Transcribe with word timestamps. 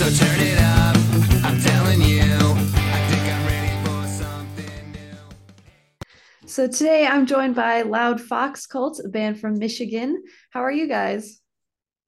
So 0.00 0.06
turn 0.06 0.40
it 0.40 0.58
up, 0.58 0.96
I'm 1.44 1.60
telling 1.60 2.00
you. 2.00 2.22
I 2.22 3.06
think 3.10 3.22
I'm 3.34 3.46
ready 3.46 3.84
for 3.84 4.08
something 4.08 4.92
new. 4.92 6.48
So 6.48 6.68
today 6.68 7.06
I'm 7.06 7.26
joined 7.26 7.54
by 7.54 7.82
Loud 7.82 8.18
Fox 8.18 8.66
Cult, 8.66 8.98
a 9.04 9.10
band 9.10 9.38
from 9.38 9.58
Michigan. 9.58 10.22
How 10.52 10.64
are 10.64 10.72
you 10.72 10.88
guys? 10.88 11.42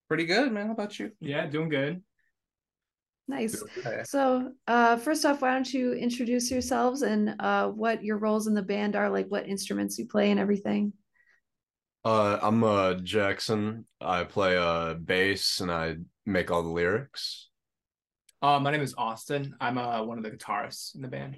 Pretty 0.09 0.25
good, 0.25 0.51
man. 0.53 0.69
How 0.69 0.73
about 0.73 0.99
you? 0.99 1.11
Yeah, 1.21 1.47
doing 1.49 1.69
good. 1.69 2.03
Nice. 3.29 3.63
Okay. 3.63 4.05
So, 4.05 4.53
uh, 4.67 4.97
first 4.97 5.27
off, 5.27 5.43
why 5.43 5.53
don't 5.53 5.71
you 5.71 5.93
introduce 5.93 6.51
yourselves 6.51 7.03
and 7.03 7.35
uh, 7.41 7.69
what 7.69 8.03
your 8.03 8.17
roles 8.17 8.47
in 8.47 8.55
the 8.55 8.63
band 8.63 8.97
are, 8.97 9.11
like 9.11 9.27
what 9.29 9.47
instruments 9.47 9.99
you 9.99 10.07
play 10.07 10.31
and 10.31 10.41
everything? 10.41 10.95
Uh, 12.05 12.39
I'm 12.43 12.65
uh 12.65 12.95
Jackson. 12.95 13.87
I 14.01 14.25
play 14.25 14.57
uh 14.57 14.95
bass 14.95 15.61
and 15.61 15.71
I 15.71 15.97
make 16.27 16.51
all 16.51 16.63
the 16.63 16.69
lyrics. 16.69 17.49
Uh, 18.41 18.59
my 18.59 18.73
name 18.73 18.81
is 18.81 18.95
Austin. 18.99 19.55
I'm 19.61 19.79
uh, 19.79 20.03
one 20.03 20.19
of 20.19 20.25
the 20.25 20.31
guitarists 20.33 20.97
in 20.97 21.03
the 21.03 21.09
band. 21.09 21.37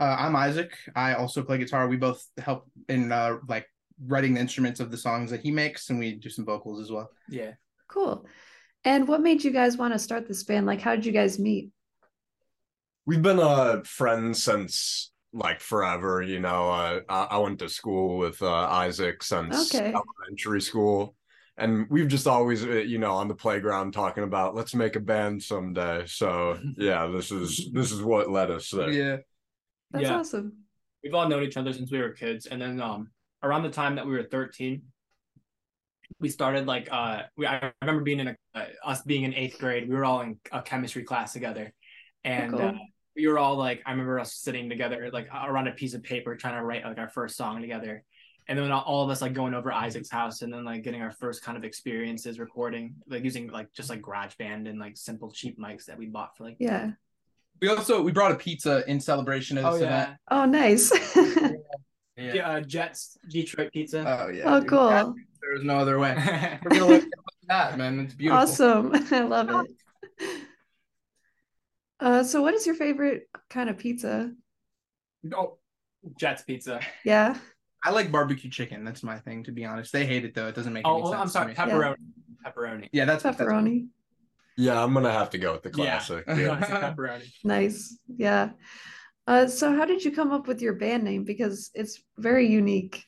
Uh, 0.00 0.16
I'm 0.18 0.36
Isaac. 0.36 0.72
I 0.94 1.14
also 1.14 1.42
play 1.42 1.58
guitar. 1.58 1.88
We 1.88 1.96
both 1.96 2.24
help 2.38 2.70
in 2.88 3.10
uh, 3.10 3.38
like 3.48 3.66
writing 4.06 4.34
the 4.34 4.40
instruments 4.40 4.78
of 4.78 4.90
the 4.90 4.96
songs 4.96 5.30
that 5.32 5.40
he 5.40 5.50
makes, 5.50 5.90
and 5.90 5.98
we 5.98 6.14
do 6.14 6.30
some 6.30 6.44
vocals 6.44 6.80
as 6.80 6.90
well. 6.90 7.10
Yeah. 7.28 7.52
Cool. 7.88 8.24
And 8.84 9.06
what 9.06 9.20
made 9.20 9.44
you 9.44 9.50
guys 9.50 9.76
want 9.76 9.92
to 9.94 9.98
start 9.98 10.28
this 10.28 10.44
band? 10.44 10.64
Like, 10.66 10.80
how 10.80 10.94
did 10.94 11.04
you 11.04 11.12
guys 11.12 11.38
meet? 11.38 11.70
We've 13.04 13.22
been 13.22 13.40
uh 13.40 13.82
friends 13.84 14.44
since 14.44 15.11
like 15.32 15.60
forever, 15.60 16.22
you 16.22 16.40
know. 16.40 16.70
Uh, 16.70 17.00
I, 17.08 17.22
I 17.30 17.38
went 17.38 17.58
to 17.60 17.68
school 17.68 18.18
with 18.18 18.42
uh 18.42 18.52
Isaac 18.52 19.22
since 19.22 19.74
Okay. 19.74 19.92
elementary 19.94 20.60
school. 20.60 21.14
And 21.58 21.86
we've 21.90 22.08
just 22.08 22.26
always, 22.26 22.64
uh, 22.64 22.70
you 22.70 22.98
know, 22.98 23.12
on 23.12 23.28
the 23.28 23.34
playground 23.34 23.92
talking 23.92 24.24
about 24.24 24.54
let's 24.54 24.74
make 24.74 24.96
a 24.96 25.00
band 25.00 25.42
someday. 25.42 26.04
So 26.06 26.58
yeah, 26.76 27.06
this 27.06 27.30
is 27.30 27.70
this 27.72 27.92
is 27.92 28.02
what 28.02 28.30
led 28.30 28.50
us 28.50 28.70
there. 28.70 28.90
Yeah. 28.90 29.16
That's 29.90 30.04
Yeah. 30.04 30.18
awesome. 30.18 30.52
We've 31.04 31.14
all 31.14 31.28
known 31.28 31.42
each 31.42 31.56
other 31.56 31.72
since 31.72 31.90
we 31.90 31.98
were 31.98 32.10
kids, 32.12 32.46
and 32.46 32.62
then 32.62 32.80
um, 32.80 33.10
around 33.42 33.64
the 33.64 33.70
time 33.70 33.96
that 33.96 34.06
we 34.06 34.12
were 34.12 34.22
13, 34.22 34.82
we 36.20 36.28
started 36.28 36.66
like 36.66 36.88
uh, 36.90 37.22
we 37.36 37.46
I 37.46 37.72
remember 37.82 38.02
being 38.02 38.20
in 38.20 38.28
a 38.28 38.36
uh, 38.54 38.66
us 38.84 39.02
being 39.02 39.24
in 39.24 39.34
eighth 39.34 39.58
grade. 39.58 39.88
We 39.88 39.94
were 39.94 40.04
all 40.04 40.20
in 40.20 40.38
a 40.52 40.62
chemistry 40.62 41.02
class 41.02 41.32
together, 41.32 41.72
and 42.24 42.52
cool. 42.52 42.68
uh, 42.68 42.72
we 43.16 43.26
were 43.26 43.38
all 43.38 43.56
like, 43.56 43.82
I 43.86 43.90
remember 43.90 44.18
us 44.18 44.34
sitting 44.34 44.68
together 44.68 45.10
like 45.12 45.28
around 45.32 45.68
a 45.68 45.72
piece 45.72 45.94
of 45.94 46.02
paper 46.02 46.34
trying 46.36 46.56
to 46.56 46.64
write 46.64 46.84
like 46.84 46.98
our 46.98 47.08
first 47.08 47.36
song 47.36 47.60
together. 47.60 48.04
And 48.48 48.58
then 48.58 48.72
all- 48.72 48.82
all 48.82 49.04
of 49.04 49.10
us 49.10 49.22
like 49.22 49.34
going 49.34 49.54
over 49.54 49.70
Isaac's 49.72 50.10
house 50.10 50.42
and 50.42 50.52
then 50.52 50.64
like 50.64 50.82
getting 50.82 51.02
our 51.02 51.12
first 51.12 51.42
kind 51.44 51.56
of 51.56 51.64
experiences 51.64 52.38
recording, 52.38 52.94
like 53.06 53.22
using 53.22 53.48
like 53.48 53.72
just 53.72 53.88
like 53.90 54.02
GarageBand 54.02 54.68
and 54.68 54.78
like 54.78 54.96
simple 54.96 55.30
cheap 55.30 55.58
mics 55.58 55.84
that 55.86 55.96
we 55.98 56.06
bought 56.06 56.36
for 56.36 56.44
like 56.44 56.56
Yeah. 56.58 56.90
We 57.60 57.68
also 57.68 58.02
we 58.02 58.10
brought 58.10 58.32
a 58.32 58.36
pizza 58.36 58.82
in 58.88 58.98
celebration 58.98 59.58
of 59.58 59.64
Oh 59.66 59.76
yeah, 59.76 59.84
event. 60.02 60.10
Oh, 60.32 60.44
nice. 60.46 60.90
yeah, 62.16 62.50
uh, 62.50 62.60
Jets 62.60 63.16
Detroit 63.30 63.72
pizza. 63.72 64.04
Oh 64.04 64.28
yeah. 64.30 64.42
oh, 64.46 64.60
dude. 64.60 64.68
cool. 64.68 65.14
There's 65.40 65.62
no 65.62 65.76
other 65.78 65.98
way. 66.00 66.14
We're 66.64 66.70
gonna 66.70 66.86
look 66.86 67.02
at 67.04 67.08
that, 67.48 67.78
man. 67.78 68.00
It's 68.00 68.14
beautiful. 68.14 68.42
Awesome. 68.42 68.90
I 69.12 69.20
love 69.20 69.48
it. 69.50 69.70
Uh, 72.02 72.24
so 72.24 72.42
what 72.42 72.52
is 72.52 72.66
your 72.66 72.74
favorite 72.74 73.28
kind 73.48 73.70
of 73.70 73.78
pizza? 73.78 74.32
oh, 75.36 75.58
Jets 76.18 76.42
pizza. 76.42 76.80
Yeah. 77.04 77.36
I 77.84 77.90
like 77.90 78.10
barbecue 78.10 78.50
chicken. 78.50 78.82
That's 78.84 79.04
my 79.04 79.18
thing, 79.20 79.44
to 79.44 79.52
be 79.52 79.64
honest. 79.64 79.92
They 79.92 80.04
hate 80.04 80.24
it 80.24 80.34
though. 80.34 80.48
It 80.48 80.56
doesn't 80.56 80.72
make 80.72 80.84
Oh, 80.84 80.94
any 80.94 81.02
well, 81.04 81.12
sense. 81.12 81.22
I'm 81.22 81.28
sorry, 81.28 81.54
to 81.54 81.66
me. 81.66 81.72
pepperoni. 81.72 81.96
Pepperoni. 82.44 82.88
Yeah, 82.92 83.04
that's 83.04 83.22
that's- 83.22 83.40
Pepperoni. 83.40 83.86
Yeah, 84.56 84.82
I'm 84.82 84.92
gonna 84.92 85.12
have 85.12 85.30
to 85.30 85.38
go 85.38 85.52
with 85.52 85.62
the 85.62 85.70
classic. 85.70 86.24
Yeah. 86.28 86.36
Yeah. 86.36 86.60
Pepperoni. 86.92 87.32
Nice. 87.44 87.96
Yeah. 88.08 88.50
Uh, 89.28 89.46
so 89.46 89.72
how 89.74 89.84
did 89.84 90.04
you 90.04 90.10
come 90.10 90.32
up 90.32 90.48
with 90.48 90.60
your 90.60 90.74
band 90.74 91.04
name? 91.04 91.22
Because 91.24 91.70
it's 91.74 92.02
very 92.18 92.48
unique. 92.48 93.04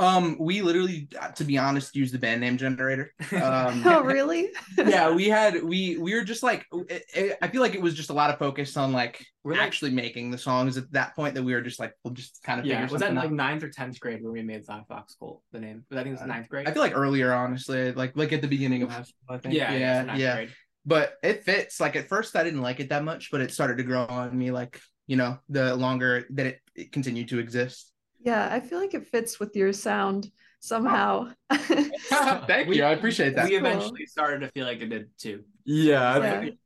Um, 0.00 0.36
we 0.38 0.62
literally, 0.62 1.08
uh, 1.20 1.32
to 1.32 1.42
be 1.44 1.58
honest, 1.58 1.96
use 1.96 2.12
the 2.12 2.18
band 2.18 2.40
name 2.40 2.56
generator. 2.56 3.12
Um, 3.32 3.82
Oh, 3.86 4.02
really? 4.02 4.50
yeah, 4.78 5.10
we 5.10 5.28
had 5.28 5.62
we 5.62 5.96
we 5.98 6.14
were 6.14 6.22
just 6.22 6.42
like 6.44 6.64
it, 6.88 7.04
it- 7.14 7.38
I 7.42 7.48
feel 7.48 7.62
like 7.62 7.74
it 7.74 7.82
was 7.82 7.94
just 7.94 8.10
a 8.10 8.12
lot 8.12 8.30
of 8.30 8.38
focus 8.38 8.76
on 8.76 8.92
like 8.92 9.24
We're 9.42 9.54
like- 9.54 9.62
actually 9.62 9.90
making 9.90 10.30
the 10.30 10.38
songs 10.38 10.76
at 10.76 10.90
that 10.92 11.16
point 11.16 11.34
that 11.34 11.42
we 11.42 11.52
were 11.52 11.62
just 11.62 11.80
like 11.80 11.94
we'll 12.04 12.14
just 12.14 12.40
kind 12.44 12.60
of 12.60 12.66
Yeah, 12.66 12.80
figure 12.82 12.92
was 12.92 13.00
that 13.00 13.06
something 13.08 13.22
like 13.24 13.32
ninth 13.32 13.62
or 13.64 13.70
tenth 13.70 13.98
grade 13.98 14.22
when 14.22 14.32
we 14.32 14.42
made 14.42 14.62
Loud 14.68 14.86
Fox 14.86 15.16
Cult 15.18 15.42
the 15.52 15.58
name? 15.58 15.84
I 15.90 15.96
think 15.96 16.08
it 16.08 16.12
was 16.12 16.20
Uh, 16.20 16.26
ninth 16.26 16.48
grade. 16.48 16.68
I 16.68 16.72
feel 16.72 16.82
like 16.82 16.96
earlier, 16.96 17.32
honestly, 17.32 17.92
like 17.92 18.12
like 18.16 18.32
at 18.32 18.40
the 18.40 18.48
beginning 18.48 18.82
of 18.82 18.90
high 18.90 19.02
school, 19.02 19.14
I 19.30 19.38
think. 19.38 19.54
yeah, 19.54 19.72
yeah, 19.72 20.04
yeah, 20.04 20.16
yeah. 20.16 20.34
grade. 20.36 20.50
But 20.86 21.14
it 21.24 21.44
fits. 21.44 21.80
Like 21.80 21.96
at 21.96 22.08
first, 22.08 22.36
I 22.36 22.44
didn't 22.44 22.62
like 22.62 22.78
it 22.80 22.90
that 22.90 23.02
much, 23.04 23.30
but 23.32 23.40
it 23.40 23.50
started 23.50 23.76
to 23.78 23.82
grow 23.82 24.06
on 24.06 24.38
me. 24.38 24.52
Like 24.52 24.80
you 25.08 25.16
know, 25.16 25.38
the 25.48 25.74
longer 25.74 26.24
that 26.34 26.46
it, 26.46 26.58
it 26.76 26.92
continued 26.92 27.28
to 27.30 27.40
exist. 27.40 27.90
Yeah, 28.20 28.48
I 28.50 28.60
feel 28.60 28.78
like 28.78 28.94
it 28.94 29.06
fits 29.06 29.38
with 29.38 29.54
your 29.56 29.72
sound 29.72 30.30
somehow. 30.60 31.30
Thank 31.50 32.68
We- 32.68 32.78
you, 32.78 32.84
I 32.84 32.90
appreciate 32.90 33.34
that. 33.36 33.44
We 33.48 33.58
Cool. 33.58 33.66
eventually 33.66 34.06
started 34.06 34.40
to 34.40 34.48
feel 34.48 34.66
like 34.66 34.80
it 34.80 34.88
did 34.88 35.08
too. 35.18 35.44
Yeah, 35.64 36.02
I 36.02 36.18
Yeah. 36.18 36.40
think 36.40 36.58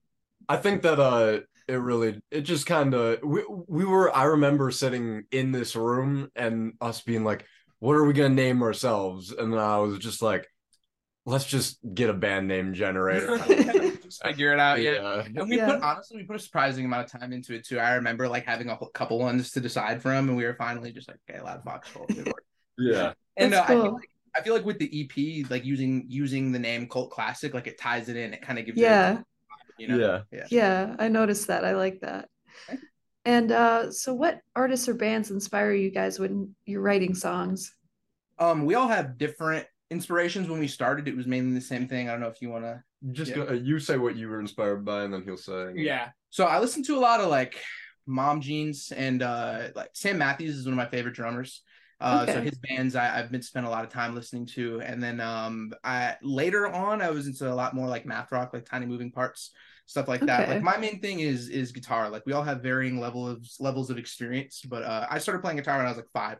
I 0.48 0.56
think 0.56 0.82
that 0.82 0.98
uh 0.98 1.40
it 1.68 1.74
really 1.74 2.20
it 2.30 2.40
just 2.42 2.66
kind 2.66 2.94
of 2.94 3.20
we 3.22 3.44
we 3.68 3.84
were 3.84 4.14
I 4.14 4.24
remember 4.24 4.70
sitting 4.70 5.24
in 5.30 5.52
this 5.52 5.76
room 5.76 6.30
and 6.34 6.74
us 6.80 7.00
being 7.02 7.24
like 7.24 7.46
what 7.78 7.94
are 7.94 8.04
we 8.04 8.12
going 8.12 8.30
to 8.30 8.42
name 8.42 8.62
ourselves 8.62 9.30
and 9.32 9.52
then 9.52 9.60
I 9.60 9.78
was 9.78 9.98
just 9.98 10.22
like 10.22 10.46
let's 11.26 11.44
just 11.44 11.78
get 11.94 12.10
a 12.10 12.14
band 12.14 12.48
name 12.48 12.74
generator. 12.74 13.38
Figure 14.18 14.52
it 14.52 14.58
out. 14.58 14.80
Yeah. 14.80 14.92
yeah. 14.92 15.22
And 15.40 15.48
we 15.48 15.56
Yeah. 15.56 15.66
put 15.66 15.82
honestly, 15.82 16.16
we 16.18 16.24
put 16.24 16.36
a 16.36 16.38
surprising 16.38 16.84
amount 16.84 17.12
of 17.12 17.20
time 17.20 17.32
into 17.32 17.54
it 17.54 17.64
too. 17.66 17.78
I 17.78 17.94
remember 17.94 18.28
like 18.28 18.44
having 18.44 18.68
a 18.68 18.74
whole 18.74 18.88
couple 18.88 19.18
ones 19.18 19.50
to 19.52 19.60
decide 19.60 20.02
from, 20.02 20.28
and 20.28 20.36
we 20.36 20.44
were 20.44 20.54
finally 20.54 20.92
just 20.92 21.08
like, 21.08 21.18
okay, 21.28 21.40
Loud 21.40 21.62
Fox 21.64 21.90
Cult. 21.92 22.08
good 22.08 22.26
work. 22.26 22.44
Yeah. 22.78 23.12
and 23.36 23.52
uh, 23.52 23.58
That's 23.58 23.70
I 23.70 23.74
feel 23.74 23.82
cool. 23.82 23.92
like 23.94 24.08
I 24.34 24.40
feel 24.40 24.54
like 24.54 24.64
with 24.64 24.78
the 24.78 24.88
EP, 25.44 25.50
like 25.50 25.64
using 25.64 26.04
using 26.08 26.52
the 26.52 26.58
name 26.58 26.88
Cult 26.88 27.10
Classic, 27.10 27.52
like 27.52 27.66
it 27.66 27.78
ties 27.78 28.08
it 28.08 28.16
in. 28.16 28.32
It 28.32 28.40
kind 28.42 28.58
of 28.58 28.64
gives 28.66 28.78
Yeah. 28.78 29.18
it, 29.18 29.24
you 29.78 29.88
know, 29.88 29.98
Yeah. 29.98 30.22
yeah. 30.32 30.46
Yeah, 30.50 30.96
I 30.98 31.08
noticed 31.08 31.48
that. 31.48 31.64
I 31.64 31.74
like 31.74 32.00
that. 32.00 32.28
And 33.24 33.52
uh, 33.52 33.92
so 33.92 34.14
what 34.14 34.40
artists 34.56 34.88
or 34.88 34.94
bands 34.94 35.30
inspire 35.30 35.72
you 35.72 35.90
guys 35.90 36.18
when 36.18 36.56
you're 36.64 36.80
writing 36.80 37.14
songs? 37.14 37.72
Um, 38.38 38.64
we 38.64 38.74
all 38.74 38.88
have 38.88 39.16
different 39.18 39.66
inspirations. 39.90 40.48
When 40.48 40.58
we 40.58 40.66
started, 40.66 41.06
it 41.06 41.16
was 41.16 41.26
mainly 41.26 41.54
the 41.54 41.60
same 41.60 41.86
thing. 41.86 42.08
I 42.08 42.12
don't 42.12 42.20
know 42.20 42.28
if 42.28 42.42
you 42.42 42.48
want 42.50 42.64
to. 42.64 42.82
Just 43.10 43.30
Yeah. 43.30 43.36
go, 43.38 43.48
uh, 43.48 43.52
you 43.52 43.78
say 43.80 43.96
what 43.96 44.16
you 44.16 44.28
were 44.28 44.40
inspired 44.40 44.84
by 44.84 45.02
and 45.02 45.12
then 45.12 45.22
he'll 45.24 45.36
say 45.36 45.72
Yeah. 45.74 46.10
So 46.30 46.44
I 46.46 46.60
listen 46.60 46.82
to 46.84 46.96
a 46.96 47.00
lot 47.00 47.20
of 47.20 47.28
like 47.28 47.60
Mom 48.06 48.40
Jeans 48.40 48.92
and 48.94 49.22
uh 49.22 49.68
like 49.74 49.90
Sam 49.94 50.18
Mathys 50.18 50.48
is 50.48 50.64
one 50.64 50.72
of 50.74 50.76
my 50.76 50.88
favorite 50.88 51.14
drummers. 51.14 51.62
Uh, 52.00 52.26
so 52.26 52.40
his 52.40 52.58
bands 52.58 52.96
I, 52.96 53.16
I've 53.16 53.30
been 53.30 53.42
spent 53.42 53.64
a 53.64 53.70
lot 53.70 53.84
of 53.84 53.90
time 53.90 54.12
listening 54.12 54.44
to, 54.54 54.80
and 54.80 55.00
then 55.00 55.20
um, 55.20 55.72
I 55.84 56.16
later 56.20 56.66
on 56.66 57.00
I 57.00 57.10
was 57.10 57.28
into 57.28 57.48
a 57.48 57.54
lot 57.54 57.76
more 57.76 57.86
like 57.86 58.04
math 58.04 58.32
rock, 58.32 58.52
like 58.52 58.64
Tiny 58.64 58.86
Moving 58.86 59.12
Parts, 59.12 59.52
stuff 59.86 60.08
like 60.08 60.22
that. 60.22 60.40
Okay. 60.40 60.54
Like 60.54 60.62
my 60.64 60.76
main 60.78 61.00
thing 61.00 61.20
is 61.20 61.48
is 61.48 61.70
guitar. 61.70 62.10
Like 62.10 62.26
we 62.26 62.32
all 62.32 62.42
have 62.42 62.60
varying 62.60 62.98
level 62.98 63.28
of 63.28 63.46
levels 63.60 63.88
of 63.88 63.98
experience, 63.98 64.62
but 64.69 64.82
uh, 64.82 65.06
I 65.08 65.20
started 65.20 65.42
playing 65.42 65.58
guitar 65.58 65.76
when 65.76 65.86
I 65.86 65.90
was 65.90 65.96
like 65.96 66.10
five. 66.12 66.38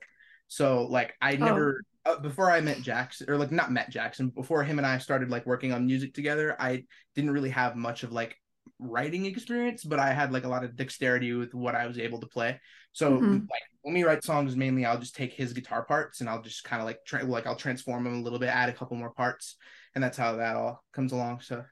So 0.49 0.83
like 0.87 1.15
I 1.23 1.37
Oh. 1.37 1.75
Never 2.07 2.17
uh, 2.17 2.21
before 2.21 2.51
I 2.51 2.61
met 2.61 2.83
Jackson 2.83 3.29
or 3.31 3.37
like 3.37 3.53
not 3.53 3.73
met 3.73 3.91
Jackson 3.91 4.29
before 4.29 4.65
him 4.65 4.79
and 4.79 4.87
I 4.87 4.99
started 4.99 5.31
like 5.31 5.47
working 5.47 5.73
on 5.73 5.87
music 5.87 6.15
together. 6.15 6.57
I 6.59 6.85
didn't 7.15 7.31
really 7.31 7.51
have 7.51 7.77
much 7.77 8.03
of 8.03 8.13
like 8.13 8.37
writing 8.79 9.27
experience, 9.27 9.85
but 9.85 9.99
I 9.99 10.13
had 10.13 10.33
like 10.33 10.45
a 10.45 10.49
lot 10.49 10.65
of 10.65 10.77
dexterity 10.77 11.33
with 11.33 11.55
what 11.55 11.75
I 11.75 11.87
was 11.87 11.99
able 11.99 12.21
to 12.21 12.27
play. 12.27 12.61
So 12.93 13.13
Mhm. 13.21 13.49
like 13.51 13.63
when 13.83 13.95
we 13.95 14.05
write 14.05 14.25
songs, 14.25 14.57
mainly 14.57 14.85
I'll 14.85 14.99
just 14.99 15.17
take 15.17 15.33
his 15.33 15.53
guitar 15.53 15.85
parts 15.85 16.21
and 16.21 16.29
I'll 16.29 16.43
just 16.43 16.65
kind 16.65 16.81
of 16.81 16.87
like 16.87 17.05
tra- 17.05 17.25
like 17.25 17.47
I'll 17.47 17.57
transform 17.57 18.05
them 18.05 18.15
a 18.15 18.23
little 18.23 18.39
bit, 18.39 18.49
add 18.49 18.69
a 18.69 18.73
couple 18.73 18.97
more 18.97 19.13
parts, 19.13 19.57
and 19.95 20.03
that's 20.03 20.17
how 20.19 20.37
that 20.37 20.57
all 20.57 20.85
comes 20.93 21.13
along. 21.13 21.41
So 21.41 21.65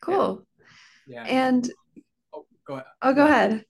Cool. 0.00 0.46
Yeah. 1.06 1.24
And 1.24 1.70
oh, 2.32 2.46
go 2.66 2.74
ahead. 2.74 2.86
oh, 3.02 3.12
go 3.14 3.26
ahead. 3.26 3.64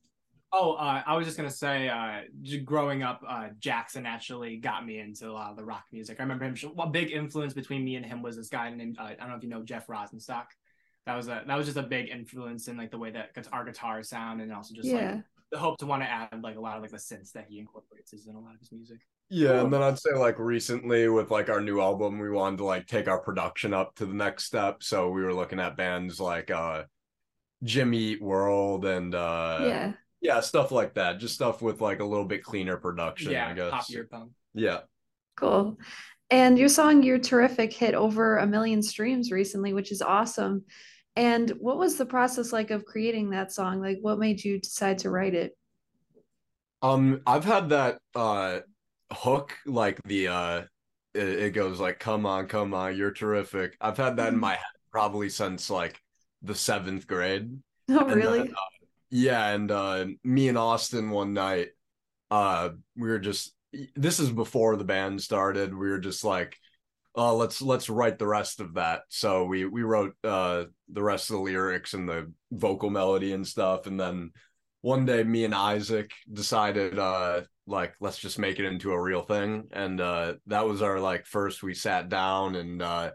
Oh, 0.53 0.73
uh, 0.73 1.03
I 1.07 1.17
was 1.17 1.27
just 1.27 1.37
gonna 1.37 1.49
say, 1.51 1.89
uh, 1.89 2.23
growing 2.65 3.03
up, 3.05 3.23
uh, 3.27 3.49
Jackson 3.61 4.05
actually 4.05 4.57
got 4.57 4.85
me 4.85 4.99
into 4.99 5.31
a 5.31 5.33
lot 5.33 5.51
of 5.53 5.57
the 5.57 5.65
rock 5.65 5.85
music. 5.93 6.19
I 6.19 6.23
remember 6.25 6.45
him. 6.45 6.57
One 6.75 6.91
big 6.91 7.13
influence 7.13 7.55
between 7.55 7.85
me 7.85 7.95
and 7.97 8.05
him 8.05 8.21
was 8.21 8.37
this 8.37 8.49
guy 8.49 8.69
named 8.75 8.99
uh, 8.99 9.05
I 9.05 9.15
don't 9.15 9.29
know 9.31 9.37
if 9.37 9.43
you 9.45 9.49
know 9.49 9.63
Jeff 9.63 9.87
Rosenstock. 9.87 10.47
That 11.07 11.17
was 11.17 11.29
a 11.29 11.45
that 11.47 11.57
was 11.57 11.67
just 11.67 11.79
a 11.79 11.83
big 11.83 12.09
influence 12.09 12.67
in 12.69 12.77
like 12.77 12.91
the 12.91 12.99
way 12.99 13.11
that 13.13 13.31
our 13.53 13.65
guitars 13.65 14.09
sound, 14.09 14.41
and 14.41 14.53
also 14.53 14.75
just 14.75 14.89
Yeah. 14.89 15.15
like 15.15 15.25
the 15.53 15.59
hope 15.59 15.79
to 15.79 15.87
want 15.87 16.03
to 16.03 16.09
add 16.11 16.43
like 16.43 16.57
a 16.57 16.61
lot 16.61 16.77
of 16.77 16.83
like 16.83 16.91
the 16.91 16.97
synths 16.97 17.33
that 17.33 17.47
he 17.49 17.59
incorporates 17.59 18.13
in 18.13 18.35
a 18.35 18.41
lot 18.41 18.55
of 18.55 18.61
his 18.61 18.73
music. 18.73 18.99
Yeah, 19.29 19.51
Cool. 19.51 19.61
and 19.65 19.73
then 19.73 19.83
I'd 19.83 19.99
say 20.01 20.13
like 20.15 20.39
recently 20.41 21.09
with 21.09 21.31
like 21.31 21.49
our 21.49 21.61
new 21.61 21.81
album, 21.81 22.19
we 22.19 22.29
wanted 22.29 22.57
to 22.59 22.65
like 22.65 22.87
take 22.89 23.07
our 23.07 23.21
production 23.21 23.73
up 23.73 23.95
to 23.97 24.07
the 24.07 24.15
next 24.15 24.45
step. 24.45 24.83
So 24.83 25.11
we 25.11 25.23
were 25.23 25.35
looking 25.35 25.61
at 25.61 25.77
bands 25.77 26.19
like 26.21 26.51
uh 26.51 26.85
Jimmy 27.63 27.99
Eat 27.99 28.23
World 28.23 28.85
and 28.85 29.15
uh 29.15 29.59
yeah. 29.63 29.93
Yeah, 30.21 30.41
stuff 30.41 30.71
like 30.71 30.95
that. 30.95 31.19
Just 31.19 31.35
stuff 31.35 31.63
with 31.63 31.81
like 31.81 32.01
a 32.01 32.05
little 32.05 32.25
bit 32.25 32.43
cleaner 32.45 32.77
production, 32.77 33.33
yeah, 33.33 33.49
I 33.49 33.55
guess. 33.55 33.71
pop 33.71 33.89
your 33.89 34.05
punk. 34.05 34.33
Yeah. 34.55 34.81
Cool. 35.37 35.79
And 36.31 36.59
your 36.59 36.69
song 36.69 37.03
You're 37.03 37.19
Terrific 37.19 37.73
hit 37.73 37.95
over 37.95 38.37
a 38.37 38.47
million 38.47 38.83
streams 38.83 39.33
recently, 39.33 39.73
which 39.73 39.91
is 39.91 40.03
awesome. 40.03 40.65
And 41.17 41.51
what 41.59 41.79
was 41.79 41.97
the 41.97 42.07
process 42.07 42.53
like 42.53 42.71
of 42.71 42.85
creating 42.85 43.31
that 43.31 43.53
song? 43.53 43.81
Like 43.81 43.99
what 44.01 44.19
made 44.19 44.45
you 44.45 44.61
decide 44.61 44.99
to 44.99 45.11
write 45.11 45.35
it? 45.35 45.57
Um, 46.83 47.21
I've 47.27 47.45
had 47.45 47.71
that 47.71 47.99
uh 48.15 48.61
hook, 49.13 49.57
like 49.67 50.01
the 50.05 50.29
uh 50.29 50.63
it, 51.15 51.29
it 51.29 51.51
goes 51.55 51.81
like, 51.81 51.99
come 51.99 52.27
on, 52.27 52.47
come 52.47 52.73
on, 52.75 52.97
you're 52.97 53.13
terrific. 53.13 53.77
I've 53.81 53.97
had 53.97 54.17
that 54.17 54.33
in 54.33 54.37
Mhm. 54.37 54.41
my 54.41 54.53
head 54.53 54.65
probably 54.93 55.29
since 55.29 55.69
like 55.71 56.01
the 56.43 56.55
seventh 56.55 57.07
grade. 57.07 57.61
Oh, 57.91 58.09
And 58.09 58.15
really? 58.15 58.39
then, 58.39 58.49
uh, 58.49 58.70
yeah, 59.11 59.49
and 59.49 59.71
uh 59.71 60.07
me 60.25 60.49
and 60.49 60.59
Austin 60.59 61.11
one 61.11 61.35
night, 61.35 61.69
uh 62.31 62.71
we 62.97 63.09
were 63.09 63.19
just 63.19 63.55
this 63.95 64.21
is 64.21 64.31
before 64.31 64.77
the 64.77 64.85
band 64.85 65.21
started. 65.21 65.75
We 65.75 65.91
were 65.91 65.99
just 65.99 66.25
like, 66.25 66.57
uh 67.17 67.35
let's 67.35 67.61
let's 67.61 67.91
write 67.91 68.19
the 68.19 68.27
rest 68.27 68.61
of 68.61 68.75
that. 68.75 69.03
So 69.09 69.45
we 69.45 69.65
we 69.65 69.83
wrote 69.83 70.15
uh 70.25 70.65
the 70.93 71.03
rest 71.03 71.31
of 71.31 71.37
the 71.37 71.43
lyrics 71.43 71.95
and 71.95 72.09
the 72.09 72.33
vocal 72.53 72.91
melody 72.91 73.33
and 73.33 73.47
stuff. 73.47 73.87
And 73.87 73.99
then 73.99 74.31
one 74.83 75.07
day 75.07 75.25
me 75.25 75.45
and 75.45 75.55
Isaac 75.55 76.11
decided 76.33 76.99
uh 76.99 77.43
like 77.67 77.95
let's 78.01 78.19
just 78.19 78.39
make 78.39 78.59
it 78.59 78.65
into 78.65 78.93
a 78.93 79.01
real 79.01 79.23
thing. 79.23 79.69
And 79.73 80.01
uh 80.01 80.35
that 80.47 80.67
was 80.67 80.83
our 80.83 81.01
like 81.01 81.27
first 81.27 81.63
we 81.63 81.75
sat 81.75 82.09
down 82.09 82.55
and 82.55 82.81
uh 82.81 83.11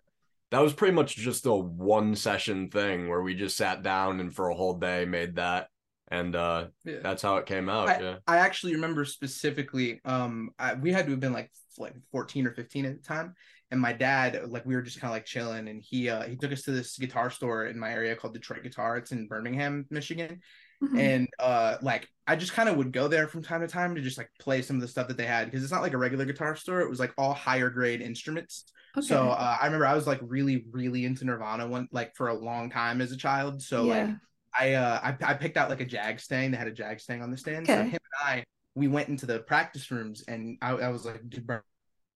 that 0.51 0.61
was 0.61 0.73
pretty 0.73 0.93
much 0.93 1.15
just 1.15 1.45
a 1.45 1.53
one 1.53 2.15
session 2.15 2.69
thing 2.69 3.09
where 3.09 3.21
we 3.21 3.33
just 3.35 3.57
sat 3.57 3.81
down 3.81 4.19
and 4.19 4.33
for 4.33 4.49
a 4.49 4.55
whole 4.55 4.75
day 4.75 5.05
made 5.05 5.35
that 5.35 5.67
and 6.09 6.35
uh 6.35 6.67
Yeah. 6.83 6.99
that's 7.01 7.21
how 7.21 7.37
it 7.37 7.45
came 7.45 7.69
out 7.69 8.01
yeah 8.01 8.17
I 8.27 8.37
actually 8.37 8.75
remember 8.75 9.05
specifically. 9.05 10.01
Um, 10.05 10.51
I, 10.59 10.73
we 10.75 10.91
had 10.91 11.05
to 11.05 11.11
have 11.11 11.19
been 11.19 11.33
like 11.33 11.51
like 11.77 11.95
fourteen 12.11 12.45
or 12.47 12.51
fifteen 12.53 12.85
at 12.85 12.95
the 12.95 13.03
time, 13.07 13.33
and 13.71 13.81
my 13.81 13.91
dad, 13.91 14.39
like, 14.49 14.65
we 14.65 14.75
were 14.75 14.81
just 14.81 15.01
kind 15.01 15.09
of 15.11 15.15
like 15.15 15.25
chilling, 15.25 15.67
and 15.67 15.81
he 15.81 16.09
uh 16.09 16.23
he 16.23 16.35
took 16.35 16.51
us 16.51 16.63
to 16.63 16.71
this 16.71 16.97
guitar 16.97 17.29
store 17.29 17.65
in 17.65 17.77
my 17.79 17.91
area 17.91 18.15
called 18.15 18.33
Detroit 18.33 18.63
Guitar. 18.63 18.97
It's 18.97 19.11
in 19.11 19.27
Birmingham, 19.27 19.85
Michigan, 19.89 20.39
Mhm. 20.83 20.99
and 20.99 21.27
uh 21.39 21.77
like 21.81 22.07
I 22.27 22.35
just 22.35 22.53
kind 22.53 22.69
of 22.69 22.77
would 22.77 22.91
go 22.91 23.07
there 23.07 23.27
from 23.27 23.43
time 23.43 23.61
to 23.61 23.67
time 23.67 23.95
to 23.95 24.01
just 24.01 24.17
like 24.17 24.29
play 24.39 24.61
some 24.61 24.75
of 24.77 24.81
the 24.81 24.87
stuff 24.87 25.07
that 25.07 25.17
they 25.17 25.25
had 25.25 25.45
because 25.45 25.63
it's 25.63 25.71
not 25.71 25.81
like 25.81 25.93
a 25.93 25.97
regular 25.97 26.25
guitar 26.25 26.55
store. 26.55 26.81
It 26.81 26.89
was 26.89 26.99
like 26.99 27.13
all 27.17 27.33
higher 27.33 27.69
grade 27.69 28.01
instruments. 28.01 28.65
Okay. 28.97 29.07
So 29.07 29.29
uh, 29.29 29.57
I 29.61 29.65
remember 29.65 29.85
I 29.85 29.95
was 29.95 30.07
like 30.07 30.19
really 30.21 30.65
really 30.71 31.03
into 31.05 31.25
Nirvana 31.25 31.67
one 31.67 31.87
like 31.91 32.15
for 32.15 32.29
a 32.29 32.33
long 32.33 32.69
time 32.69 33.01
as 33.01 33.11
a 33.11 33.17
child. 33.17 33.61
So 33.61 33.83
like 33.83 34.07
yeah. 34.07 34.15
I 34.57 34.73
uh 34.73 34.99
I, 35.03 35.31
I 35.31 35.33
picked 35.33 35.57
out 35.57 35.69
like 35.69 35.81
a 35.81 35.85
Jag-Stang. 35.85 36.51
They 36.51 36.57
had 36.57 36.67
a 36.67 36.71
Jag-Stang 36.71 37.21
on 37.21 37.31
the 37.31 37.37
stand. 37.37 37.67
So 37.67 37.73
him 37.83 37.91
and 37.91 37.99
I 38.23 38.43
we 38.75 38.87
went 38.87 39.09
into 39.09 39.25
the 39.25 39.39
practice 39.39 39.89
rooms 39.91 40.23
and 40.27 40.57
I, 40.61 40.71
I 40.71 40.89
was 40.89 41.05
like, 41.05 41.29
dude, 41.29 41.47
bro, 41.47 41.59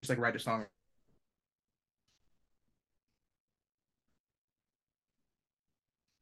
just 0.01 0.09
like 0.09 0.19
write 0.19 0.35
a 0.35 0.39
song. 0.39 0.65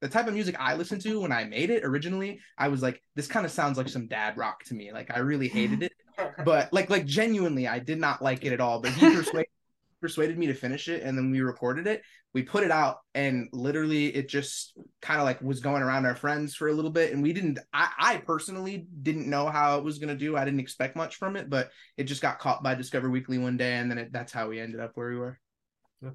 The 0.02 0.10
type 0.10 0.28
of 0.28 0.36
music 0.36 0.56
I 0.60 0.76
listened 0.76 1.02
to 1.02 1.22
when 1.22 1.32
I 1.32 1.44
made 1.46 1.72
it 1.72 1.84
originally, 1.84 2.40
I 2.56 2.68
was 2.68 2.84
like, 2.84 3.02
this 3.16 3.26
kind 3.28 3.48
of 3.48 3.52
sounds 3.52 3.80
like 3.80 3.90
some 3.90 4.08
dad 4.08 4.38
rock 4.38 4.64
to 4.66 4.76
me. 4.76 4.92
Like 4.92 5.10
I 5.12 5.20
really 5.20 5.48
hated 5.48 5.82
it, 5.84 5.94
but 6.46 6.72
like 6.72 6.90
like 6.92 7.06
genuinely, 7.06 7.68
I 7.68 7.80
did 7.80 8.00
not 8.00 8.22
like 8.22 8.46
it 8.46 8.54
at 8.54 8.62
all. 8.62 8.80
But 8.80 8.94
he 8.94 9.08
persuaded 9.10 9.50
persuaded 10.02 10.38
me 10.38 10.48
to 10.48 10.54
finish 10.54 10.88
it, 10.88 11.04
and 11.04 11.18
then 11.18 11.32
we 11.32 11.42
recorded 11.42 11.88
it. 11.88 12.02
We 12.34 12.44
put 12.44 12.64
it 12.64 12.72
out, 12.72 12.98
and 13.14 13.48
literally, 13.52 14.08
it 14.08 14.30
just 14.30 14.78
kind 15.02 15.20
of 15.20 15.26
like 15.26 15.42
was 15.42 15.60
going 15.60 15.82
around 15.82 16.06
our 16.06 16.16
friends 16.16 16.56
for 16.56 16.68
a 16.68 16.74
little 16.74 16.92
bit, 16.92 17.14
and 17.14 17.24
we 17.24 17.34
didn't. 17.34 17.60
I, 17.74 17.90
I 17.98 18.18
personally 18.18 18.88
didn't 19.02 19.30
know 19.30 19.48
how 19.48 19.78
it 19.78 19.84
was 19.84 20.00
gonna 20.00 20.16
do. 20.16 20.38
I 20.38 20.46
didn't 20.46 20.60
expect 20.60 20.96
much 20.96 21.16
from 21.16 21.36
it, 21.36 21.50
but 21.50 21.70
it 21.98 22.04
just 22.04 22.22
got 22.22 22.40
caught 22.40 22.64
by 22.64 22.76
Discover 22.76 23.10
Weekly 23.10 23.38
one 23.38 23.58
day, 23.58 23.74
and 23.74 23.90
then 23.90 23.98
it, 23.98 24.12
that's 24.12 24.32
how 24.32 24.50
we 24.50 24.60
ended 24.60 24.80
up 24.80 24.92
where 24.96 25.10
we 25.10 25.18
were. 25.18 25.40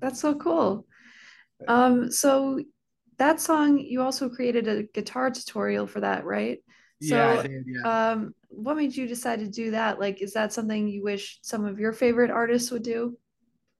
That's 0.00 0.20
so 0.20 0.34
cool. 0.34 0.86
Um, 1.66 2.10
so 2.10 2.60
that 3.18 3.40
song, 3.40 3.78
you 3.78 4.02
also 4.02 4.28
created 4.28 4.68
a 4.68 4.84
guitar 4.84 5.30
tutorial 5.30 5.86
for 5.86 6.00
that, 6.00 6.24
right? 6.24 6.58
So, 7.00 7.40
I 7.40 7.42
did, 7.42 7.64
yeah. 7.66 8.10
um, 8.12 8.34
what 8.48 8.76
made 8.76 8.94
you 8.94 9.08
decide 9.08 9.40
to 9.40 9.48
do 9.48 9.72
that? 9.72 9.98
Like, 9.98 10.22
is 10.22 10.34
that 10.34 10.52
something 10.52 10.86
you 10.86 11.02
wish 11.02 11.40
some 11.42 11.64
of 11.64 11.80
your 11.80 11.92
favorite 11.92 12.30
artists 12.30 12.70
would 12.70 12.84
do? 12.84 13.18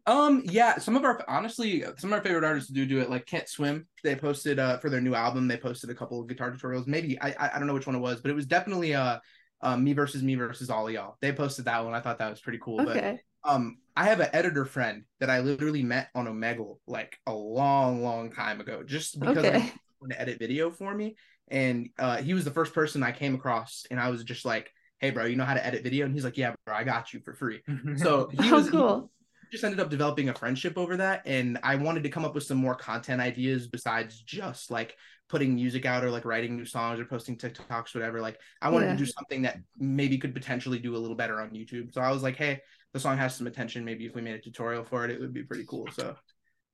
Um, 0.04 0.43
yeah, 0.44 0.78
some 0.78 0.96
of 0.96 1.04
our 1.04 1.22
honestly, 1.28 1.84
some 1.96 2.12
of 2.12 2.19
our 2.19 2.25
favorite 2.25 2.44
artists 2.44 2.70
do 2.70 2.84
do 2.87 3.00
it. 3.00 3.08
Like 3.08 3.25
Can't 3.26 3.49
Swim, 3.49 3.87
they 4.02 4.16
posted 4.16 4.58
uh 4.58 4.78
for 4.78 4.90
their 4.90 5.00
new 5.00 5.14
album. 5.14 5.46
They 5.46 5.56
posted 5.56 5.90
a 5.90 5.94
couple 5.94 6.20
of 6.20 6.26
guitar 6.26 6.50
tutorials. 6.50 6.87
Maybe 6.88 7.20
I 7.20 7.31
I, 7.38 7.50
I 7.54 7.58
don't 7.58 7.69
know 7.69 7.75
which 7.75 7.87
one 7.87 7.94
it 7.96 8.00
was, 8.00 8.20
but 8.20 8.31
it 8.31 8.34
was 8.34 8.46
definitely 8.46 8.94
uh, 8.94 9.19
uh 9.60 9.76
me 9.76 9.93
versus 9.93 10.22
me 10.22 10.34
versus 10.34 10.70
all 10.70 10.88
of 10.88 10.93
y'all. 10.94 11.16
They 11.20 11.32
posted 11.32 11.66
that 11.66 11.84
one. 11.84 11.94
I 11.94 12.00
thought 12.00 12.19
that 12.19 12.31
was 12.31 12.40
pretty 12.40 12.58
cool. 12.60 12.82
But 12.82 12.96
Okay. 12.96 13.20
um, 13.44 13.78
I 13.96 14.04
have 14.06 14.20
an 14.20 14.31
editor 14.32 14.64
friend 14.64 15.04
that 15.20 15.31
I 15.31 15.40
literally 15.40 15.82
met 15.84 16.08
on 16.14 16.26
Omegle 16.26 16.78
like 16.87 17.16
a 17.26 17.32
long, 17.34 18.02
long 18.02 18.32
time 18.32 18.60
ago, 18.60 18.82
just 18.84 19.20
because 19.20 19.48
I 19.48 19.58
Okay. 19.58 19.72
wanted 20.00 20.14
to 20.14 20.20
edit 20.20 20.38
video 20.38 20.70
for 20.70 20.94
me. 20.94 21.16
And 21.48 21.90
uh, 21.98 22.16
he 22.19 22.34
was 22.34 22.44
the 22.44 22.50
first 22.52 22.72
person 22.75 23.02
I 23.02 23.12
came 23.12 23.34
across, 23.34 23.84
and 23.90 24.00
I 24.00 24.10
was 24.10 24.25
just 24.25 24.44
like, 24.44 24.70
"Hey, 25.00 25.10
bro, 25.10 25.26
you 25.26 25.37
know 25.37 25.44
how 25.44 25.55
to 25.55 25.64
edit 25.64 25.82
video?" 25.84 26.06
And 26.06 26.14
he's 26.14 26.25
like, 26.25 26.38
"Yeah, 26.38 26.55
bro, 26.64 26.75
I 26.75 26.84
got 26.84 27.12
you 27.12 27.20
for 27.20 27.34
free." 27.34 27.62
So 27.96 28.28
he 28.32 28.52
Oh, 28.52 28.56
was 28.56 28.69
he- 28.69 28.70
cool. 28.70 29.10
Just 29.52 29.64
ended 29.64 29.78
up 29.81 29.90
developing 29.90 30.31
a 30.31 30.34
friendship 30.34 30.78
over 30.78 30.96
that 30.96 31.22
and 31.26 31.58
i 31.62 31.76
wanted 31.76 32.02
to 32.02 32.08
come 32.08 32.25
up 32.25 32.34
with 32.34 32.44
some 32.44 32.58
more 32.58 32.75
content 32.75 33.20
ideas 33.20 33.69
besides 33.69 34.20
just 34.22 34.70
like 34.70 34.96
putting 35.28 35.54
music 35.54 35.87
out 35.87 36.04
or 36.04 36.10
like 36.10 36.25
writing 36.25 36.56
new 36.56 36.64
songs 36.64 36.99
or 36.99 37.04
posting 37.04 37.37
tiktoks 37.37 37.94
whatever 37.94 38.20
like 38.20 38.38
i 38.62 38.69
wanted 38.70 38.87
Yeah. 38.87 38.93
to 38.93 38.99
do 38.99 39.06
something 39.06 39.43
that 39.43 39.58
maybe 39.78 40.19
could 40.19 40.34
potentially 40.34 40.78
do 40.78 40.96
a 40.96 40.99
little 40.99 41.16
better 41.16 41.40
on 41.40 41.50
youtube 41.50 41.93
so 41.93 42.00
i 42.00 42.10
was 42.10 42.22
like 42.22 42.37
hey 42.37 42.60
the 42.94 43.00
song 43.00 43.16
has 43.19 43.34
some 43.37 43.46
attention 43.46 43.84
maybe 43.84 44.06
if 44.06 44.14
we 44.14 44.22
made 44.22 44.34
a 44.34 44.40
tutorial 44.40 44.84
for 44.84 45.04
it 45.04 45.10
it 45.10 45.20
would 45.20 45.32
be 45.34 45.43
pretty 45.44 45.64
cool 45.69 45.87
so 45.93 46.16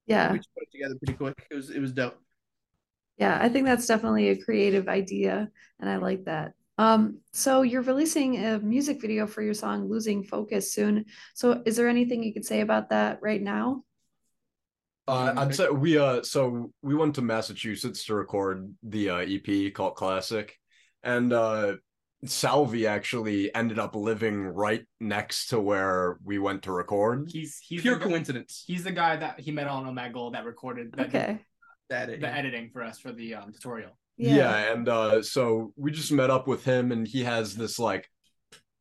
Yeah. 0.07 0.33
we 0.33 0.39
just 0.39 0.55
put 0.55 0.63
it 0.65 0.73
together 0.73 0.95
pretty 1.05 1.17
quick 1.19 1.47
it 1.51 1.55
was 1.55 1.71
it 1.71 1.81
was 1.81 1.93
dope 1.93 2.19
Yeah, 3.19 3.37
I 3.41 3.49
think 3.49 3.67
that's 3.67 3.87
definitely 3.87 4.29
a 4.29 4.39
creative 4.41 4.87
idea, 4.89 5.51
and 5.81 5.91
I 5.91 5.97
like 5.97 6.25
that. 6.27 6.53
Um, 6.79 7.19
so 7.33 7.63
you're 7.63 7.83
releasing 7.83 8.45
a 8.45 8.59
music 8.61 9.01
video 9.01 9.27
for 9.27 9.43
your 9.43 9.55
song 9.55 9.89
Losing 9.89 10.23
Focus 10.23 10.73
soon. 10.73 11.07
So 11.35 11.63
is 11.67 11.77
there 11.77 11.89
anything 11.89 12.23
you 12.23 12.33
could 12.33 12.47
say 12.47 12.61
about 12.61 12.91
that 12.91 13.19
right 13.21 13.43
now? 13.43 13.83
Uh. 15.09 15.35
I'd 15.37 15.55
say 15.55 15.69
we 15.71 15.99
uh 15.99 16.23
so 16.23 16.71
we 16.83 16.95
went 16.95 17.15
to 17.17 17.23
Massachusetts 17.23 18.05
to 18.05 18.15
record 18.15 18.73
the 18.83 19.11
uh, 19.11 19.17
EP 19.19 19.73
Cult 19.75 19.97
Classic, 19.97 20.55
and 21.03 21.33
uh 21.33 21.77
Salvi 22.25 22.87
actually 22.87 23.55
ended 23.55 23.79
up 23.79 23.95
living 23.95 24.45
right 24.45 24.85
next 25.01 25.49
to 25.49 25.61
where 25.61 26.19
we 26.25 26.39
went 26.39 26.63
to 26.65 26.73
record. 26.73 27.29
he's 27.33 27.59
he's 27.59 27.83
pure 27.83 27.99
the, 27.99 28.05
coincidence 28.05 28.65
he's 28.67 28.85
the 28.85 28.93
guy 28.93 29.17
that 29.17 29.41
he 29.41 29.51
met 29.51 29.67
on 29.69 29.85
Omegle 29.87 30.33
that 30.33 30.45
recorded 30.45 30.93
that 30.93 31.11
did 31.11 31.17
Okay. 31.17 31.41
that 31.91 32.11
it, 32.11 32.21
the 32.21 32.29
editing 32.29 32.71
for 32.71 32.83
us 32.83 32.99
for 32.99 33.11
the 33.13 33.35
um, 33.35 33.53
tutorial. 33.53 33.98
Yeah. 34.19 34.73
and 34.73 34.89
uh 34.89 35.23
so 35.23 35.73
we 35.77 35.91
just 35.93 36.13
met 36.13 36.31
up 36.31 36.47
with 36.49 36.65
him, 36.65 36.93
and 36.93 37.07
he 37.07 37.25
has 37.25 37.55
this 37.55 37.79
like 37.79 38.11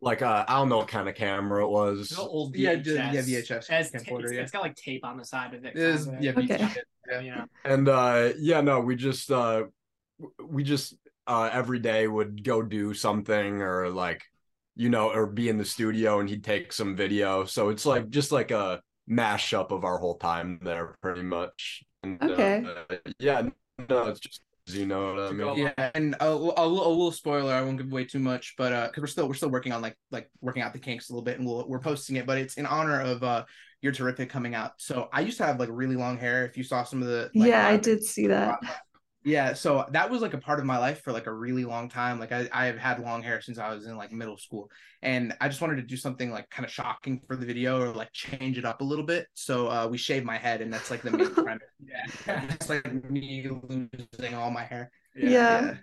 like 0.02 0.22
uh 0.22 0.46
I 0.48 0.56
don't 0.58 0.70
know 0.70 0.78
what 0.78 0.88
kind 0.88 1.08
of 1.10 1.16
camera 1.16 1.64
it 1.66 1.70
was. 1.70 2.00
It's 2.00 2.12
an 2.20 2.20
old 2.28 2.56
Yeah, 2.56 2.76
VHS. 2.76 2.84
just- 2.84 2.98
yeah, 3.30 3.40
VHS 3.42 3.52
It 3.52 3.68
has 3.72 3.92
ta- 3.92 3.98
it's- 4.00 4.32
yeah. 4.32 4.42
it's 4.42 4.52
got 4.52 4.62
like 4.62 4.76
tape 4.76 5.06
on 5.06 5.18
the 5.18 5.26
side 5.26 5.54
of 5.54 5.66
it. 5.66 5.76
it 5.76 5.82
is 5.82 6.10
yeah 6.20 6.32
Okay. 6.32 6.46
VHS, 6.58 6.78
yeah. 7.24 7.46
and 7.66 7.88
uh 7.90 8.30
yeah 8.38 8.62
no 8.62 8.80
we 8.80 8.96
just 8.96 9.32
uh 9.32 9.64
we 10.44 10.64
just 10.64 10.96
uh 11.28 11.50
every 11.52 11.80
day 11.80 12.08
would 12.08 12.44
go 12.44 12.62
do 12.62 12.94
something 12.94 13.62
or 13.62 13.90
like 13.90 14.24
you 14.76 14.90
know 14.90 15.10
or 15.12 15.26
be 15.28 15.50
in 15.50 15.58
the 15.58 15.66
studio 15.66 16.20
and 16.20 16.30
he'd 16.30 16.44
take 16.44 16.72
some 16.74 16.96
video 16.96 17.46
so 17.46 17.70
it's 17.70 17.86
like 17.86 18.10
just 18.10 18.32
like 18.32 18.52
a 18.52 18.82
mashup 19.10 19.72
of 19.72 19.84
our 19.86 19.98
whole 19.98 20.18
time 20.18 20.60
there 20.62 20.96
pretty 21.02 21.24
much 21.24 21.84
and, 22.04 22.22
Okay. 22.22 22.66
uh, 22.90 22.96
yeah 23.20 23.42
no 23.90 24.08
it's 24.08 24.20
just 24.20 24.42
you 24.74 24.86
know 24.86 25.14
what 25.14 25.20
i 25.20 25.32
mean? 25.32 25.58
yeah 25.58 25.92
and 25.96 26.16
a, 26.20 26.26
a, 26.26 26.32
a 26.32 26.68
little 26.68 27.12
spoiler 27.12 27.54
i 27.54 27.62
won't 27.62 27.78
give 27.78 27.92
away 27.92 28.06
too 28.06 28.20
much 28.20 28.56
but 28.58 28.74
uh 28.74 28.88
because 28.88 29.02
we're 29.02 29.08
still 29.08 29.28
we're 29.28 29.34
still 29.34 29.50
working 29.50 29.72
on 29.72 29.82
like 29.82 29.96
like 30.12 30.30
working 30.42 30.62
out 30.62 30.74
the 30.74 30.80
kinks 30.80 31.10
a 31.10 31.14
little 31.14 31.24
bit 31.24 31.38
and 31.38 31.48
we'll, 31.48 31.68
we're 31.68 31.80
posting 31.80 32.16
it 32.16 32.26
but 32.26 32.38
it's 32.38 32.56
in 32.56 32.66
honor 32.66 33.02
of 33.02 33.24
uh 33.24 33.44
you're 33.82 33.94
terrific 33.94 34.30
coming 34.30 34.56
out. 34.56 34.74
So 34.78 35.08
i 35.14 35.22
used 35.22 35.38
to 35.38 35.46
have 35.46 35.60
like 35.60 35.70
really 35.72 35.96
long 35.96 36.18
hair 36.18 36.46
if 36.46 36.58
you 36.58 36.64
saw 36.64 36.84
some 36.84 37.02
of 37.02 37.08
the 37.08 37.30
like, 37.36 37.50
Yeah, 37.50 37.68
I 37.68 37.78
did 37.78 38.04
see 38.04 38.28
that. 38.28 38.60
yeah 39.28 39.54
so 39.54 39.86
that 39.92 40.10
was 40.10 40.22
like 40.22 40.34
a 40.34 40.38
part 40.38 40.60
of 40.60 40.66
my 40.66 40.78
life 40.78 41.02
for 41.04 41.12
like 41.12 41.28
a 41.28 41.34
really 41.34 41.66
long 41.66 41.90
time 41.90 42.20
like 42.20 42.32
i 42.32 42.48
i've 42.54 42.78
had 42.78 43.00
long 43.00 43.22
hair 43.22 43.42
since 43.42 43.58
i 43.60 43.74
was 43.74 43.86
in 43.86 43.98
like 43.98 44.12
middle 44.12 44.38
school 44.38 44.70
and 45.02 45.34
i 45.42 45.48
just 45.48 45.60
wanted 45.62 45.76
to 45.76 45.82
do 45.82 45.98
something 45.98 46.32
like 46.32 46.50
kind 46.50 46.66
of 46.66 46.72
shocking 46.72 47.22
for 47.28 47.36
the 47.36 47.46
video 47.46 47.82
or 47.82 47.90
like 47.94 48.12
change 48.14 48.58
it 48.58 48.66
up 48.66 48.82
a 48.82 48.84
little 48.84 49.06
bit 49.06 49.28
so 49.34 49.68
uh 49.68 49.88
we 49.88 49.98
shaved 49.98 50.26
my 50.26 50.38
head 50.38 50.62
and 50.62 50.74
that's 50.74 50.90
like 50.90 51.02
the 51.02 51.12
main 51.12 51.34
premise 51.34 51.68
Yeah. 51.86 52.46
it's 52.50 52.70
like 52.70 52.86
me 53.12 53.50
losing 53.50 54.34
all 54.34 54.50
my 54.50 54.64
hair 54.64 54.92
Yeah. 55.16 55.76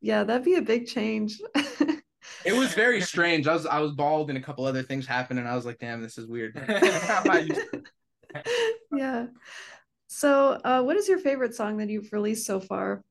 Yeah, 0.00 0.24
that'd 0.24 0.44
be 0.44 0.56
a 0.56 0.62
big 0.62 0.86
change. 0.86 1.40
It 2.44 2.54
was 2.54 2.72
very 2.74 3.00
strange. 3.02 3.46
I 3.46 3.52
was 3.52 3.66
I 3.66 3.80
was 3.80 3.92
bald 3.92 4.30
and 4.30 4.38
a 4.38 4.40
couple 4.40 4.64
other 4.64 4.82
things 4.82 5.06
happened, 5.06 5.38
and 5.38 5.46
I 5.48 5.54
was 5.54 5.66
like, 5.66 5.78
"Damn, 5.78 6.02
this 6.02 6.16
is 6.16 6.26
weird." 6.26 6.56
I'm 6.56 7.24
not 7.26 7.46
used 7.46 7.60
to- 7.72 7.82
Yeah. 8.92 9.26
So, 10.14 10.60
uh, 10.62 10.80
what 10.82 10.96
is 10.96 11.08
your 11.08 11.18
favorite 11.18 11.56
song 11.56 11.78
that 11.78 11.88
you've 11.88 12.12
released 12.12 12.46
so 12.46 12.60
far? 12.60 13.02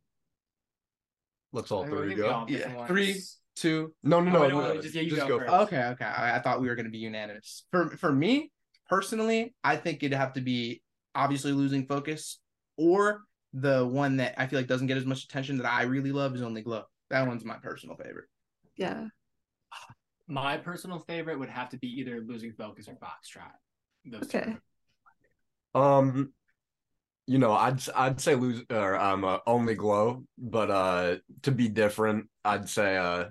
let's 1.51 1.69
all 1.69 1.83
I 1.83 1.87
three 1.87 2.15
go 2.15 2.45
yeah, 2.47 2.87
Three, 2.87 3.21
two. 3.55 3.93
no 4.03 4.21
no 4.21 4.29
Oh, 4.29 4.33
no, 4.33 4.41
wait, 4.41 4.53
no, 4.53 4.73
no, 4.73 4.81
just- 4.81 4.95
yeah, 4.95 5.01
you 5.01 5.09
just 5.09 5.21
go 5.23 5.27
go 5.27 5.39
first. 5.39 5.51
first. 5.51 5.63
Okay, 5.73 5.83
okay. 5.83 6.05
I, 6.05 6.37
I 6.37 6.39
thought 6.39 6.61
we 6.61 6.69
were 6.69 6.75
gonna 6.75 6.89
be 6.89 6.99
unanimous. 6.99 7.65
For 7.71 7.89
for 7.97 8.11
me, 8.11 8.51
personally, 8.89 9.53
I 9.65 9.75
think 9.75 10.01
it'd 10.01 10.17
have 10.17 10.31
to 10.33 10.41
be 10.41 10.81
obviously 11.13 11.51
losing 11.51 11.85
focus, 11.85 12.39
or 12.77 13.23
the 13.51 13.85
one 13.85 14.17
that 14.17 14.33
I 14.37 14.47
feel 14.47 14.57
like 14.57 14.67
doesn't 14.67 14.87
get 14.87 14.95
as 14.97 15.05
much 15.05 15.25
attention 15.25 15.57
that 15.57 15.67
I 15.69 15.83
really 15.83 16.13
love 16.13 16.33
is 16.35 16.41
Only 16.41 16.61
Glow. 16.61 16.83
That 17.09 17.27
one's 17.27 17.43
my 17.43 17.57
personal 17.57 17.97
favorite. 17.97 18.25
Yeah. 18.77 19.07
My 20.27 20.55
personal 20.57 20.99
favorite 20.99 21.37
would 21.37 21.49
have 21.49 21.69
to 21.69 21.77
be 21.77 21.87
either 21.99 22.21
Losing 22.21 22.53
Focus 22.53 22.87
or 22.87 22.93
Foxtrot. 22.93 23.51
Those 24.05 24.27
two. 24.27 24.37
Okay. 24.37 24.57
Um, 25.75 26.33
you 27.25 27.37
know, 27.37 27.53
I'd 27.53 27.79
I'd 27.95 28.19
say 28.21 28.35
lose 28.35 28.63
or 28.69 28.95
um 28.97 29.23
uh, 29.23 29.39
only 29.47 29.75
glow, 29.75 30.23
but 30.37 30.69
uh 30.71 31.15
to 31.43 31.51
be 31.51 31.69
different, 31.69 32.27
I'd 32.43 32.69
say 32.69 32.97
uh 32.97 33.25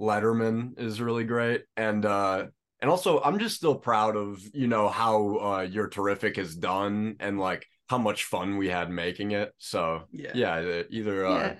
Letterman 0.00 0.78
is 0.78 1.00
really 1.00 1.24
great, 1.24 1.64
and 1.76 2.04
uh 2.04 2.46
and 2.80 2.90
also 2.90 3.20
I'm 3.22 3.38
just 3.38 3.56
still 3.56 3.74
proud 3.76 4.16
of 4.16 4.40
you 4.52 4.66
know 4.68 4.88
how 4.88 5.36
uh 5.38 5.60
You're 5.62 5.88
Terrific 5.88 6.38
is 6.38 6.54
done 6.56 7.16
and 7.20 7.38
like 7.38 7.66
how 7.88 7.98
much 7.98 8.24
fun 8.24 8.56
we 8.56 8.68
had 8.68 8.90
making 8.90 9.32
it. 9.32 9.52
So 9.58 10.04
Yeah. 10.12 10.32
yeah, 10.34 10.54
uh, 10.54 10.82
either 10.90 11.26
uh 11.26 11.38
Yeah. 11.38 11.54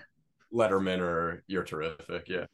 Letterman 0.52 1.00
or 1.00 1.42
You're 1.46 1.64
Terrific. 1.64 2.28
Yeah, 2.28 2.46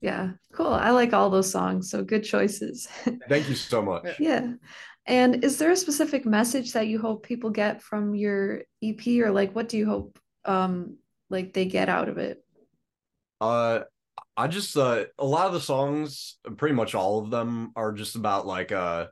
Yeah. 0.00 0.30
Cool. 0.52 0.72
I 0.72 0.90
like 0.90 1.12
all 1.12 1.30
those 1.30 1.50
songs. 1.50 1.90
So 1.90 2.02
good 2.02 2.24
choices. 2.24 2.88
thank 3.28 3.48
you 3.48 3.54
so 3.54 3.82
much. 3.82 4.18
yeah. 4.18 4.54
And 5.06 5.44
is 5.44 5.58
there 5.58 5.70
a 5.70 5.76
specific 5.76 6.24
message 6.24 6.72
that 6.72 6.86
you 6.86 6.98
hope 6.98 7.26
people 7.26 7.50
get 7.50 7.82
from 7.82 8.14
your 8.14 8.62
EP 8.82 9.06
or 9.22 9.30
like 9.30 9.54
what 9.54 9.68
do 9.68 9.76
you 9.76 9.86
hope 9.86 10.18
um 10.44 10.96
like 11.30 11.52
they 11.52 11.66
get 11.66 11.88
out 11.88 12.08
of 12.08 12.18
it? 12.18 12.42
Uh, 13.40 13.80
I 14.36 14.48
just 14.48 14.76
uh 14.76 15.04
a 15.18 15.24
lot 15.24 15.46
of 15.46 15.52
the 15.52 15.60
songs, 15.60 16.38
pretty 16.56 16.74
much 16.74 16.94
all 16.94 17.18
of 17.18 17.30
them, 17.30 17.72
are 17.76 17.92
just 17.92 18.16
about 18.16 18.46
like 18.46 18.72
uh, 18.72 19.06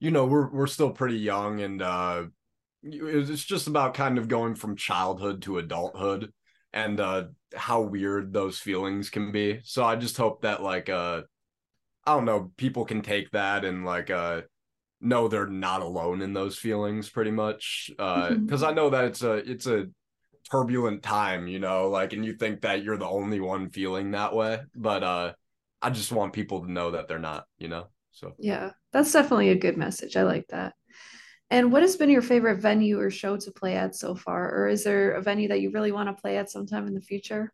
you 0.00 0.10
know, 0.10 0.26
we're 0.26 0.50
we're 0.50 0.66
still 0.66 0.90
pretty 0.90 1.18
young 1.18 1.60
and 1.60 1.82
uh, 1.82 2.24
it's 2.82 3.30
it's 3.30 3.44
just 3.44 3.66
about 3.66 3.94
kind 3.94 4.18
of 4.18 4.28
going 4.28 4.54
from 4.54 4.76
childhood 4.76 5.42
to 5.42 5.58
adulthood 5.58 6.32
and 6.72 7.00
uh 7.00 7.24
how 7.54 7.80
weird 7.80 8.32
those 8.32 8.58
feelings 8.58 9.10
can 9.10 9.32
be. 9.32 9.60
So 9.64 9.84
I 9.84 9.96
just 9.96 10.16
hope 10.16 10.42
that 10.42 10.62
like 10.62 10.88
uh, 10.88 11.22
I 12.06 12.14
don't 12.14 12.24
know, 12.24 12.52
people 12.56 12.84
can 12.84 13.02
take 13.02 13.30
that 13.32 13.64
and 13.64 13.84
like 13.84 14.10
uh 14.10 14.42
know 15.06 15.28
they're 15.28 15.46
not 15.46 15.82
alone 15.82 16.22
in 16.22 16.32
those 16.32 16.58
feelings 16.58 17.08
pretty 17.08 17.30
much 17.30 17.90
uh 17.98 18.30
Mhm. 18.30 18.46
because 18.46 18.62
i 18.62 18.72
know 18.72 18.90
that 18.90 19.04
it's 19.04 19.22
a 19.22 19.32
it's 19.50 19.66
a 19.66 19.86
turbulent 20.50 21.02
time 21.02 21.48
you 21.48 21.58
know 21.58 21.88
like 21.88 22.12
and 22.12 22.24
you 22.24 22.34
think 22.34 22.60
that 22.62 22.82
you're 22.84 22.96
the 22.98 23.08
only 23.08 23.40
one 23.40 23.68
feeling 23.70 24.12
that 24.12 24.34
way 24.34 24.60
but 24.74 25.02
uh 25.02 25.32
i 25.82 25.90
just 25.90 26.12
want 26.12 26.32
people 26.32 26.62
to 26.62 26.70
know 26.70 26.92
that 26.92 27.08
they're 27.08 27.18
not 27.18 27.44
you 27.58 27.68
know 27.68 27.86
so 28.12 28.32
Yeah. 28.38 28.70
That's 28.92 29.12
definitely 29.12 29.50
a 29.50 29.58
good 29.58 29.76
message. 29.76 30.16
I 30.16 30.22
like 30.22 30.46
that. 30.48 30.72
And 31.50 31.70
what 31.70 31.82
has 31.82 31.96
been 31.96 32.10
your 32.10 32.22
favorite 32.22 32.60
venue 32.60 32.98
or 32.98 33.10
show 33.10 33.36
to 33.36 33.50
play 33.52 33.76
at 33.76 33.94
so 33.94 34.14
far? 34.14 34.50
Or 34.54 34.68
is 34.68 34.84
there 34.84 35.12
a 35.12 35.22
venue 35.22 35.48
that 35.48 35.60
you 35.60 35.70
really 35.70 35.92
want 35.92 36.08
to 36.08 36.20
play 36.20 36.38
at 36.38 36.50
sometime 36.50 36.86
in 36.86 36.94
the 36.94 37.00
future? 37.00 37.52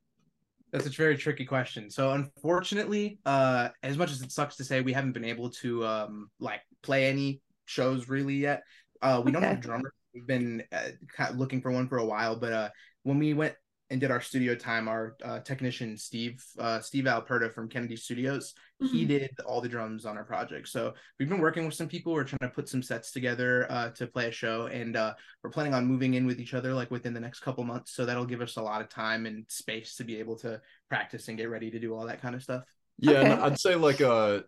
That's 0.73 0.87
a 0.87 0.91
very 0.91 1.17
tricky 1.17 1.45
question. 1.45 1.91
So 1.91 2.13
unfortunately, 2.13 3.19
uh, 3.27 3.71
as 3.83 3.99
much 3.99 4.11
as 4.13 4.23
it 4.23 4.33
sucks 4.33 4.57
to 4.57 4.65
say, 4.65 4.81
we 4.81 4.93
haven't 4.93 5.13
been 5.13 5.25
able 5.25 5.51
to 5.63 5.85
um 5.85 6.31
like 6.39 6.63
play 6.83 7.07
any 7.09 7.41
shows 7.67 8.09
really 8.09 8.35
yet. 8.35 8.63
Uh, 9.01 9.23
we 9.25 9.33
don't 9.33 9.43
have 9.43 9.53
a 9.53 9.55
Okay. 9.55 9.63
drummer. 9.63 9.93
We've 10.15 10.27
been 10.27 10.63
uh, 10.73 10.91
kind 11.17 11.31
of 11.31 11.37
looking 11.39 11.61
for 11.63 11.71
one 11.71 11.89
for 11.89 11.99
a 11.99 12.05
while, 12.05 12.37
but 12.37 12.53
uh, 12.53 12.69
when 13.03 13.19
we 13.19 13.33
went 13.35 13.55
and 13.91 14.01
did 14.01 14.11
our 14.11 14.21
studio 14.21 14.55
time, 14.55 14.89
our 14.89 15.17
uh, 15.23 15.41
technician 15.41 15.97
Steve, 15.99 16.43
uh, 16.59 16.81
Steve 16.81 17.05
Alperta 17.05 17.53
from 17.53 17.69
Kennedy 17.69 17.97
Studios, 17.97 18.55
he 18.81 19.05
Mhm. 19.05 19.09
did 19.09 19.31
all 19.47 19.61
the 19.61 19.69
drums 19.69 20.07
on 20.07 20.17
our 20.17 20.25
project. 20.25 20.69
So 20.69 20.95
we've 21.19 21.29
been 21.29 21.41
working 21.41 21.65
with 21.67 21.75
some 21.75 21.89
people. 21.89 22.13
We're 22.15 22.25
trying 22.25 22.49
to 22.51 22.55
put 22.55 22.69
some 22.69 22.83
sets 22.83 23.11
together 23.11 23.67
uh, 23.71 23.91
to 23.91 24.07
play 24.07 24.29
a 24.29 24.33
show, 24.33 24.67
and 24.67 24.97
uh, 24.97 25.15
we're 25.43 25.51
planning 25.51 25.75
on 25.75 25.87
moving 25.87 26.15
in 26.15 26.27
with 26.27 26.41
each 26.41 26.55
other 26.55 26.73
like 26.75 26.91
within 26.91 27.13
the 27.15 27.21
next 27.21 27.41
couple 27.41 27.65
months. 27.65 27.93
So 27.93 28.07
that'll 28.07 28.25
give 28.27 28.41
us 28.41 28.57
a 28.57 28.63
lot 28.63 28.81
of 28.83 28.89
time 28.89 29.27
and 29.27 29.45
space 29.49 29.97
to 29.97 30.05
be 30.05 30.17
able 30.19 30.37
to 30.39 30.61
practice 30.89 31.29
and 31.29 31.37
get 31.37 31.51
ready 31.51 31.71
to 31.71 31.79
do 31.79 31.95
all 31.95 32.07
that 32.07 32.21
kind 32.23 32.35
of 32.35 32.43
stuff. 32.43 32.65
yeah 32.99 33.21
and 33.21 33.33
Okay. 33.33 33.43
i'd 33.45 33.59
say 33.59 33.75
like 33.75 34.01
a 34.01 34.45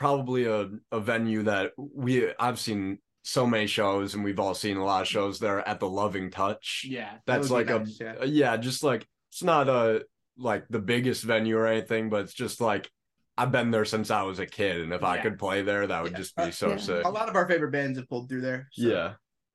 probably 0.00 0.46
a, 0.46 0.68
a 0.90 0.98
venue 0.98 1.42
that 1.44 1.72
we 1.76 2.32
i've 2.40 2.58
seen 2.58 2.98
so 3.22 3.46
many 3.46 3.66
shows 3.66 4.14
and 4.14 4.24
we've 4.24 4.40
all 4.40 4.54
seen 4.54 4.78
a 4.78 4.84
lot 4.84 5.02
of 5.02 5.06
shows 5.08 5.38
there 5.38 5.66
at 5.68 5.78
the 5.78 5.88
loving 5.88 6.30
touch 6.30 6.86
Yeah. 6.88 7.12
That's 7.26 7.50
would 7.50 7.68
like 7.68 7.84
be 7.84 7.92
a 8.00 8.04
yeah. 8.04 8.14
uh, 8.20 8.24
yeah 8.24 8.56
just 8.56 8.82
like 8.82 9.06
it's 9.30 9.42
not 9.42 9.68
a 9.68 10.04
like 10.38 10.66
the 10.70 10.78
biggest 10.78 11.22
venue 11.22 11.56
or 11.58 11.66
anything 11.66 12.08
but 12.08 12.22
it's 12.22 12.32
just 12.32 12.62
like 12.62 12.90
i've 13.36 13.52
been 13.52 13.70
there 13.70 13.84
since 13.84 14.10
i 14.10 14.22
was 14.22 14.38
a 14.38 14.46
kid 14.46 14.80
and 14.80 14.92
if 14.94 15.04
i 15.04 15.18
could 15.18 15.38
play 15.38 15.60
there 15.60 15.86
that 15.86 16.02
would 16.02 16.12
Yeah. 16.12 16.18
just 16.18 16.34
be 16.34 16.50
so 16.50 16.70
Yeah. 16.70 16.76
sick 16.78 17.04
A 17.04 17.10
lot 17.10 17.28
of 17.28 17.36
our 17.36 17.46
favorite 17.46 17.70
bands 17.72 17.98
have 17.98 18.08
pulled 18.08 18.28
through 18.30 18.40
there. 18.40 18.68
so- 18.72 18.82
yeah 18.88 19.12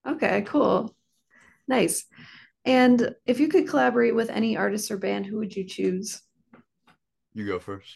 Okay, 0.08 0.44
cool. 0.44 0.96
Nice. 1.68 2.06
And 2.64 3.16
if 3.26 3.40
you 3.40 3.48
could 3.48 3.68
collaborate 3.68 4.14
with 4.14 4.30
any 4.30 4.56
artist 4.56 4.92
or 4.92 4.98
band, 4.98 5.26
who 5.26 5.38
would 5.40 5.56
you 5.56 5.64
choose? 5.64 6.22
you 7.34 7.48
go 7.48 7.58
first 7.58 7.90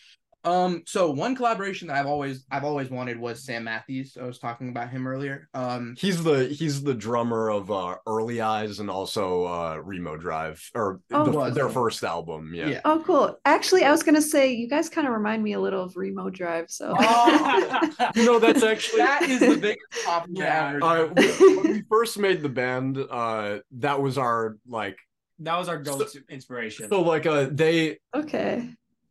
Um, 0.46 0.84
so 0.86 1.12
one 1.12 1.36
collaboration 1.36 1.88
that 1.90 1.98
I've 1.98 2.06
always 2.06 2.46
I've 2.50 2.64
always 2.64 2.90
wanted 2.90 3.20
was 3.20 3.44
Sam 3.44 3.66
Mathys. 3.66 4.18
I 4.18 4.24
was 4.26 4.40
talking 4.40 4.70
about 4.70 4.90
him 4.90 5.06
earlier. 5.06 5.50
Um, 5.54 5.96
he's 5.98 6.24
the 6.24 6.46
he's 6.48 6.82
the 6.82 6.94
drummer 6.94 7.50
of 7.52 7.70
uh 7.72 7.96
early 8.08 8.40
eyes 8.40 8.80
and 8.80 8.90
also 8.90 9.46
uh 9.46 9.76
remo 9.84 10.16
drive 10.16 10.64
or 10.74 11.02
Oh. 11.12 11.26
the- 11.46 11.50
their 11.52 11.70
first 11.70 12.04
album 12.04 12.54
yeah, 12.54 12.68
Yeah. 12.70 12.82
Oh, 12.86 13.04
cool. 13.06 13.38
Actually, 13.46 13.84
I 13.84 13.92
was 13.92 14.02
gonna 14.04 14.22
say 14.22 14.54
you 14.54 14.70
guys 14.70 14.88
kind 14.90 15.08
of 15.08 15.14
remind 15.14 15.44
me 15.44 15.54
a 15.54 15.60
little 15.60 15.84
of 15.84 15.96
Remo 15.98 16.30
Drive. 16.30 16.70
So 16.70 16.94
Oh. 16.98 17.90
you 18.16 18.26
know 18.26 18.40
that's 18.40 18.64
actually 18.64 19.00
that 19.00 19.24
is 19.24 19.40
the 19.42 19.58
biggest 19.58 19.80
compliment 20.06 20.38
Yeah. 20.38 20.80
uh, 20.82 21.08
when 21.64 21.74
we 21.74 21.82
first 21.90 22.18
made 22.18 22.42
the 22.42 22.50
band 22.50 22.98
uh 22.98 23.60
that 23.72 24.02
was 24.02 24.18
our 24.18 24.58
like 24.68 24.98
that 25.40 25.58
was 25.58 25.70
our 25.70 25.78
go-to 25.78 26.22
inspiration. 26.30 26.90
so 26.90 27.02
like 27.02 27.26
uh 27.26 27.48
they 27.52 27.98
okay. 28.16 28.70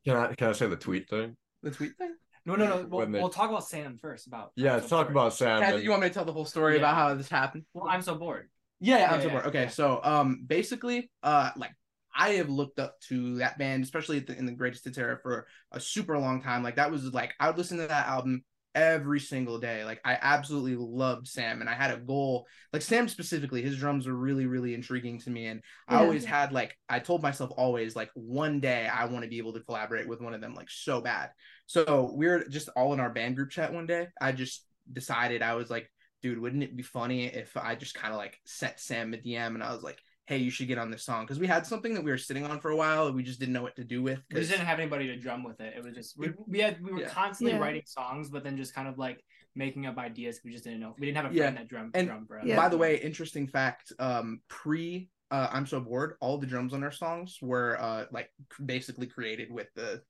Can 0.09 0.17
i 0.17 0.35
can 0.35 0.49
i 0.49 0.53
say 0.53 0.67
the 0.67 0.77
tweet 0.77 1.09
thing 1.09 1.37
the 1.63 1.71
tweet 1.71 1.97
thing. 1.97 2.15
no, 2.47 2.55
no, 2.55 2.67
no. 2.67 2.87
We'll, 2.89 3.07
they- 3.07 3.19
we'll 3.21 3.29
talk 3.29 3.51
about 3.51 3.67
Sam 3.67 3.99
first. 4.01 4.27
About 4.27 4.53
yeah 4.57 4.75
let's 4.75 4.89
talk 4.89 5.07
bored. 5.07 5.13
about 5.17 5.35
sam 5.35 5.61
Kat, 5.61 5.75
and- 5.75 5.83
you 5.83 5.91
want 5.91 6.03
me 6.03 6.09
to 6.09 6.15
tell 6.15 6.25
the 6.25 6.33
whole 6.33 6.45
story 6.45 6.75
Yeah. 6.75 6.79
about 6.81 6.95
how 6.95 7.15
this 7.15 7.29
happened? 7.29 7.65
Well, 7.75 7.89
I'm 7.89 8.03
so 8.03 8.15
bored. 8.15 8.49
Yeah, 8.81 8.99
yeah, 8.99 9.11
I'm 9.13 9.21
Yeah, 9.21 9.27
so 9.27 9.31
bored. 9.31 9.47
Okay, 9.47 9.63
yeah. 9.65 9.69
so 9.71 10.01
um, 10.05 10.45
basically, 10.47 11.11
uh, 11.23 11.51
like 11.57 11.73
I 12.17 12.31
have 12.35 12.49
looked 12.49 12.79
up 12.79 12.99
to 13.09 13.39
that 13.39 13.59
band, 13.59 13.83
especially 13.85 14.19
at 14.19 14.27
the, 14.29 14.37
in 14.39 14.47
the 14.47 14.53
Greatest 14.53 14.85
Hits 14.85 14.99
era, 14.99 15.19
for 15.23 15.47
a 15.73 15.81
super 15.81 16.17
long 16.19 16.41
time. 16.43 16.63
Like 16.63 16.77
that 16.77 16.91
was 16.91 17.05
like 17.13 17.35
I 17.41 17.49
would 17.49 17.59
listen 17.59 17.79
to 17.79 17.87
that 17.89 18.07
album 18.07 18.45
every 18.83 19.21
single 19.21 19.59
day. 19.59 19.85
Like 19.85 20.01
I 20.05 20.19
absolutely 20.21 20.77
loved 20.77 21.29
Sam, 21.29 21.61
and 21.61 21.69
I 21.69 21.75
had 21.75 21.93
a 21.93 21.99
goal. 21.99 22.47
Like 22.73 22.83
Sam 22.83 23.09
specifically, 23.09 23.63
his 23.63 23.79
drums 23.79 24.07
were 24.07 24.15
really, 24.15 24.47
really 24.47 24.75
intriguing 24.75 25.19
to 25.21 25.31
me, 25.31 25.47
and 25.47 25.61
I 25.89 25.97
always 25.97 26.25
had 26.25 26.53
like 26.53 26.77
I 26.89 26.99
told 26.99 27.23
myself 27.23 27.51
always 27.57 27.97
like 27.97 28.11
one 28.15 28.61
day 28.61 28.87
I 28.87 29.05
want 29.07 29.25
to 29.25 29.31
be 29.31 29.39
able 29.39 29.53
to 29.55 29.61
collaborate 29.61 30.09
with 30.09 30.21
one 30.21 30.35
of 30.35 30.41
them 30.41 30.55
like 30.55 30.71
so 30.71 31.01
bad. 31.01 31.31
So 31.67 32.13
we 32.15 32.27
were 32.27 32.45
just 32.49 32.69
all 32.77 32.93
in 32.93 33.01
our 33.01 33.11
band 33.11 33.37
group 33.37 33.51
chat 33.51 33.73
one 33.73 33.87
day. 33.87 34.09
I 34.21 34.33
just 34.33 34.65
decided 34.93 35.43
I 35.43 35.55
was 35.55 35.71
like 35.71 35.91
dude, 36.23 36.39
wouldn't 36.39 36.63
it 36.63 36.77
be 36.77 36.83
funny 36.83 37.27
if 37.27 37.57
I 37.57 37.75
just 37.75 37.95
kind 37.95 38.13
of 38.13 38.19
like 38.19 38.39
sent 38.45 38.81
Sam 38.81 39.15
a 39.15 39.17
DM 39.17 39.55
and 39.55 39.63
I 39.63 39.73
was 39.73 39.83
like, 39.83 39.99
hey, 40.29 40.37
you 40.37 40.51
should 40.51 40.69
get 40.69 40.77
on 40.77 40.91
this 40.91 41.03
song 41.05 41.25
because 41.25 41.39
we 41.39 41.47
had 41.47 41.67
something 41.67 41.95
that 41.95 42.05
we 42.05 42.11
were 42.11 42.19
sitting 42.19 42.45
on 42.45 42.61
for 42.61 42.69
a 42.71 42.77
while 42.77 43.07
and 43.07 43.17
we 43.17 43.23
just 43.23 43.41
didn't 43.41 43.55
know 43.55 43.63
what 43.63 43.75
to 43.77 43.83
do 43.83 44.03
with. 44.03 44.19
We 44.31 44.41
just 44.41 44.51
'cause- 44.51 44.59
didn't 44.59 44.69
have 44.69 44.79
anybody 44.79 45.07
to 45.07 45.17
drum 45.17 45.43
with 45.43 45.59
it. 45.63 45.73
It 45.75 45.83
was 45.83 45.95
just 45.95 46.19
we, 46.19 46.33
we 46.47 46.59
had 46.59 46.83
we 46.85 46.93
were 46.93 47.01
Yeah. 47.01 47.09
constantly 47.09 47.55
Yeah. 47.55 47.61
writing 47.63 47.83
songs, 47.87 48.29
but 48.29 48.45
then 48.45 48.59
just 48.59 48.75
kind 48.75 48.89
of 48.89 48.99
like 48.99 49.25
making 49.55 49.87
up 49.87 49.97
ideas. 49.97 50.41
We 50.45 50.53
just 50.53 50.65
didn't 50.65 50.81
know. 50.81 50.95
We 50.99 51.07
didn't 51.07 51.17
have 51.23 51.33
a 51.33 51.35
Yeah. 51.35 51.45
friend 51.45 51.57
that 51.57 51.69
drum 51.69 51.91
And- 51.95 52.09
drum 52.09 52.27
for 52.27 52.39
us. 52.41 52.45
Yeah. 52.47 52.57
By 52.57 52.69
the 52.69 52.77
way, 52.77 53.01
interesting 53.01 53.47
fact, 53.49 53.91
um, 53.99 54.43
pre 54.49 55.09
uh, 55.31 55.49
I'm 55.51 55.65
so 55.67 55.81
bored, 55.81 56.17
all 56.21 56.37
the 56.37 56.47
drums 56.47 56.75
on 56.75 56.85
our 56.85 56.93
songs 56.93 57.39
were 57.41 57.79
uh 57.81 58.05
like 58.11 58.31
basically 58.65 59.07
created 59.07 59.51
with 59.51 59.69
the 59.75 60.03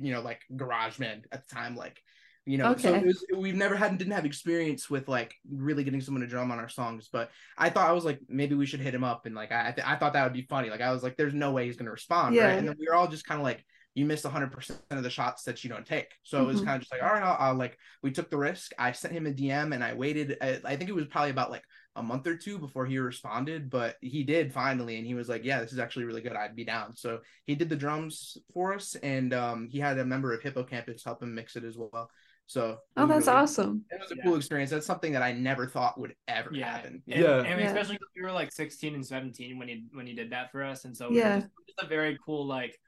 you 0.00 0.12
know 0.12 0.20
like 0.20 0.40
garage 0.56 0.98
GarageBand 1.00 1.24
at 1.32 1.48
the 1.48 1.54
time, 1.54 1.74
like 1.74 2.00
you 2.46 2.58
know, 2.58 2.76
so 2.76 2.94
it 2.94 3.04
was, 3.06 3.24
we've 3.36 3.54
never 3.54 3.74
had 3.74 3.90
and 3.90 3.98
didn't 3.98 4.12
have 4.12 4.26
experience 4.26 4.90
with 4.90 5.08
like 5.08 5.34
really 5.50 5.82
getting 5.84 6.00
someone 6.00 6.20
to 6.20 6.26
drum 6.26 6.50
on 6.52 6.58
our 6.58 6.68
songs, 6.68 7.08
but 7.10 7.30
I 7.56 7.70
thought 7.70 7.88
I 7.88 7.92
was 7.92 8.04
like 8.04 8.20
maybe 8.28 8.54
we 8.54 8.66
should 8.66 8.80
hit 8.80 8.94
him 8.94 9.04
up 9.04 9.26
and 9.26 9.34
like 9.34 9.50
I 9.52 9.68
I, 9.68 9.72
th- 9.72 9.86
I 9.86 9.96
thought 9.96 10.12
that 10.12 10.24
would 10.24 10.32
be 10.34 10.42
funny. 10.42 10.68
Like 10.70 10.82
I 10.82 10.92
was 10.92 11.02
like, 11.02 11.16
there's 11.16 11.34
no 11.34 11.52
way 11.52 11.66
he's 11.66 11.76
gonna 11.76 11.90
respond, 11.90 12.34
Yeah. 12.34 12.44
right? 12.48 12.58
And 12.58 12.68
then 12.68 12.76
we 12.78 12.86
were 12.86 12.94
all 12.94 13.08
just 13.08 13.26
kind 13.26 13.40
of 13.40 13.44
like, 13.44 13.64
you 13.94 14.04
missed 14.04 14.24
100 14.24 14.50
percent 14.52 14.80
of 14.90 15.02
the 15.02 15.10
shots 15.10 15.44
that 15.44 15.62
you 15.64 15.70
don't 15.70 15.86
take. 15.86 16.10
So 16.22 16.42
it 16.42 16.46
was 16.46 16.60
Mhm. 16.60 16.64
kind 16.66 16.76
of 16.76 16.80
just 16.82 16.92
like, 16.92 17.02
all 17.02 17.08
right, 17.14 17.22
I'll, 17.22 17.36
I'll 17.50 17.54
like 17.54 17.78
we 18.02 18.10
took 18.10 18.28
the 18.28 18.36
risk. 18.36 18.72
I 18.78 18.92
sent 18.92 19.14
him 19.14 19.26
a 19.26 19.30
DM 19.32 19.72
and 19.72 19.82
I 19.84 19.94
waited. 19.94 20.36
I, 20.42 20.60
I 20.64 20.76
think 20.76 20.90
it 20.90 20.94
was 20.94 21.06
probably 21.06 21.30
about 21.30 21.50
like 21.50 21.62
a 21.96 22.02
month 22.02 22.26
or 22.26 22.36
two 22.36 22.58
before 22.58 22.86
he 22.86 22.98
responded, 22.98 23.70
but 23.70 23.96
he 24.00 24.24
did 24.24 24.52
finally, 24.52 24.98
and 24.98 25.06
he 25.06 25.14
was 25.14 25.28
like, 25.28 25.44
"Yeah, 25.44 25.60
this 25.60 25.72
is 25.72 25.78
actually 25.78 26.06
really 26.06 26.22
good. 26.22 26.32
I'd 26.34 26.56
be 26.56 26.64
down." 26.64 26.96
So 26.96 27.20
he 27.46 27.54
did 27.54 27.68
the 27.68 27.76
drums 27.76 28.36
for 28.52 28.74
us, 28.74 28.96
and 28.96 29.32
um, 29.32 29.68
he 29.70 29.78
had 29.78 29.96
a 29.98 30.04
member 30.04 30.34
of 30.34 30.42
Hippo 30.42 30.64
Campus 30.64 31.04
help 31.04 31.22
him 31.22 31.32
mix 31.34 31.54
it 31.54 31.62
as 31.62 31.78
well. 31.78 32.10
So 32.46 32.78
Oh, 32.96 33.06
that's 33.06 33.26
really- 33.26 33.38
awesome. 33.38 33.84
It 33.90 34.00
was 34.00 34.12
a 34.12 34.16
Yeah. 34.16 34.22
cool 34.24 34.36
experience. 34.36 34.70
That's 34.70 34.86
something 34.86 35.12
that 35.12 35.22
I 35.22 35.32
never 35.32 35.66
thought 35.66 35.98
would 35.98 36.14
ever 36.28 36.50
Yeah. 36.52 36.70
happen. 36.76 37.02
And, 37.08 37.22
Yeah. 37.22 37.38
and 37.42 37.60
Yeah. 37.60 37.66
especially 37.66 37.98
'cause 37.98 38.08
we 38.14 38.22
were 38.22 38.32
like 38.32 38.52
16 38.52 38.94
and 38.94 39.04
17 39.06 39.58
when 39.58 39.68
he 39.68 39.86
when 39.92 40.06
he 40.06 40.14
did 40.14 40.30
that 40.30 40.50
for 40.52 40.62
us, 40.62 40.84
and 40.84 40.96
so 40.96 41.08
it 41.08 41.14
Yeah. 41.14 41.36
was 41.36 41.44
just, 41.44 41.54
just 41.68 41.82
a 41.82 41.86
very 41.86 42.18
cool 42.24 42.46
like 42.46 42.78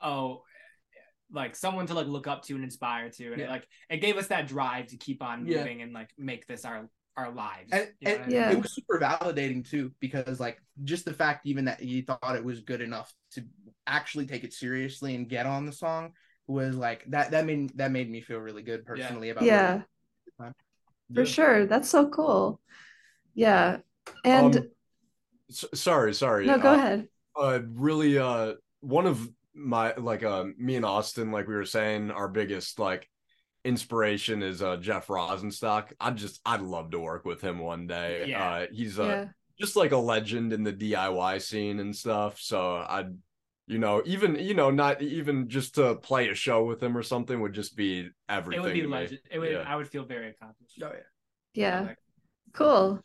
oh 0.00 0.42
like 1.32 1.56
someone 1.56 1.86
to 1.86 1.94
like 1.94 2.06
look 2.06 2.26
up 2.28 2.42
to 2.44 2.54
and 2.54 2.62
inspire 2.62 3.10
to, 3.10 3.32
and 3.32 3.40
it 3.40 3.48
like 3.48 3.66
it 3.90 3.96
gave 3.98 4.16
us 4.16 4.28
that 4.28 4.46
drive 4.46 4.86
to 4.88 4.96
keep 4.96 5.22
on 5.22 5.46
Yeah. 5.46 5.58
moving 5.58 5.82
and 5.82 5.92
like 5.92 6.10
make 6.18 6.46
this 6.46 6.64
our 6.64 6.88
our 7.16 7.32
lives. 7.32 7.72
and, 7.72 7.90
you 7.98 8.08
know 8.08 8.10
and 8.10 8.20
what 8.20 8.26
I 8.26 8.28
mean? 8.28 8.36
Yeah. 8.36 8.50
it 8.52 8.62
was 8.62 8.74
super 8.74 9.00
validating 9.00 9.66
too 9.66 9.94
because 10.00 10.38
like 10.38 10.60
just 10.84 11.06
the 11.06 11.14
fact 11.14 11.46
even 11.46 11.64
that 11.64 11.80
he 11.80 12.02
thought 12.02 12.36
it 12.36 12.44
was 12.44 12.60
good 12.60 12.82
enough 12.82 13.10
to 13.30 13.42
actually 13.86 14.26
take 14.26 14.44
it 14.44 14.52
seriously 14.52 15.14
and 15.14 15.26
get 15.26 15.46
on 15.46 15.64
the 15.64 15.72
song 15.72 16.12
was 16.46 16.76
like 16.76 17.04
that 17.08 17.30
that 17.32 17.44
made 17.44 17.76
that 17.76 17.90
made 17.90 18.10
me 18.10 18.20
feel 18.20 18.38
really 18.38 18.62
good 18.62 18.84
personally 18.86 19.30
about 19.30 19.44
Yeah, 19.44 19.82
where- 20.36 20.54
for 21.14 21.24
sure. 21.24 21.66
That's 21.66 21.88
so 21.88 22.08
cool. 22.08 22.60
Yeah. 23.34 23.78
And 24.24 24.56
Um, 24.56 24.68
S- 25.50 25.64
sorry, 25.74 26.12
sorry. 26.14 26.46
no, 26.46 26.58
go 26.58 26.70
uh, 26.70 26.74
ahead. 26.74 27.08
uh 27.40 27.60
really 27.74 28.18
uh 28.18 28.54
one 28.80 29.06
of 29.06 29.28
my 29.54 29.94
like 29.96 30.22
uh 30.24 30.44
me 30.58 30.76
and 30.76 30.84
austin 30.84 31.30
like 31.32 31.46
we 31.46 31.54
were 31.54 31.64
saying 31.64 32.10
our 32.10 32.28
biggest 32.28 32.78
like 32.78 33.08
inspiration 33.64 34.42
is 34.42 34.60
uh 34.62 34.76
jeff 34.76 35.06
rosenstock 35.06 35.92
i'd 36.00 36.16
just 36.16 36.40
i'd 36.46 36.60
love 36.60 36.90
to 36.90 36.98
work 36.98 37.24
with 37.24 37.40
him 37.40 37.58
one 37.58 37.86
day 37.86 38.26
Yeah. 38.28 38.48
uh 38.50 38.66
he's 38.72 38.98
uh 38.98 39.04
Yeah. 39.04 39.24
just 39.58 39.74
like 39.76 39.92
a 39.92 39.96
legend 39.96 40.52
in 40.52 40.62
the 40.62 40.72
diy 40.72 41.40
scene 41.40 41.80
and 41.80 41.94
stuff 41.96 42.38
so 42.40 42.84
i'd 42.88 43.16
you 43.66 43.78
know 43.78 44.02
even 44.06 44.36
you 44.36 44.54
know 44.54 44.70
not 44.70 45.02
even 45.02 45.48
just 45.48 45.74
to 45.74 45.96
play 45.96 46.28
a 46.28 46.34
show 46.34 46.64
with 46.64 46.82
him 46.82 46.96
or 46.96 47.02
something 47.02 47.40
would 47.40 47.52
just 47.52 47.76
be 47.76 48.08
everything 48.28 48.62
it 48.62 48.66
would 48.66 48.74
be 48.74 48.80
to 48.82 48.86
me. 48.86 48.92
legend. 48.92 49.20
It 49.30 49.38
would. 49.38 49.52
Yeah. 49.52 49.64
I 49.66 49.76
would 49.76 49.88
feel 49.88 50.04
very 50.04 50.30
accomplished. 50.30 50.80
Oh, 50.82 50.92
yeah. 50.92 51.00
Yeah. 51.54 51.94
Cool. 52.52 53.00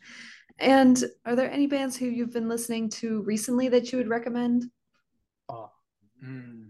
And 0.58 1.02
are 1.24 1.34
there 1.34 1.50
any 1.50 1.66
bands 1.66 1.96
who 1.96 2.06
you've 2.06 2.32
been 2.32 2.48
listening 2.48 2.88
to 2.90 3.22
recently 3.22 3.68
that 3.68 3.90
you 3.90 3.98
would 3.98 4.08
recommend? 4.08 4.64
Oh, 5.48 5.70
mm, 6.24 6.66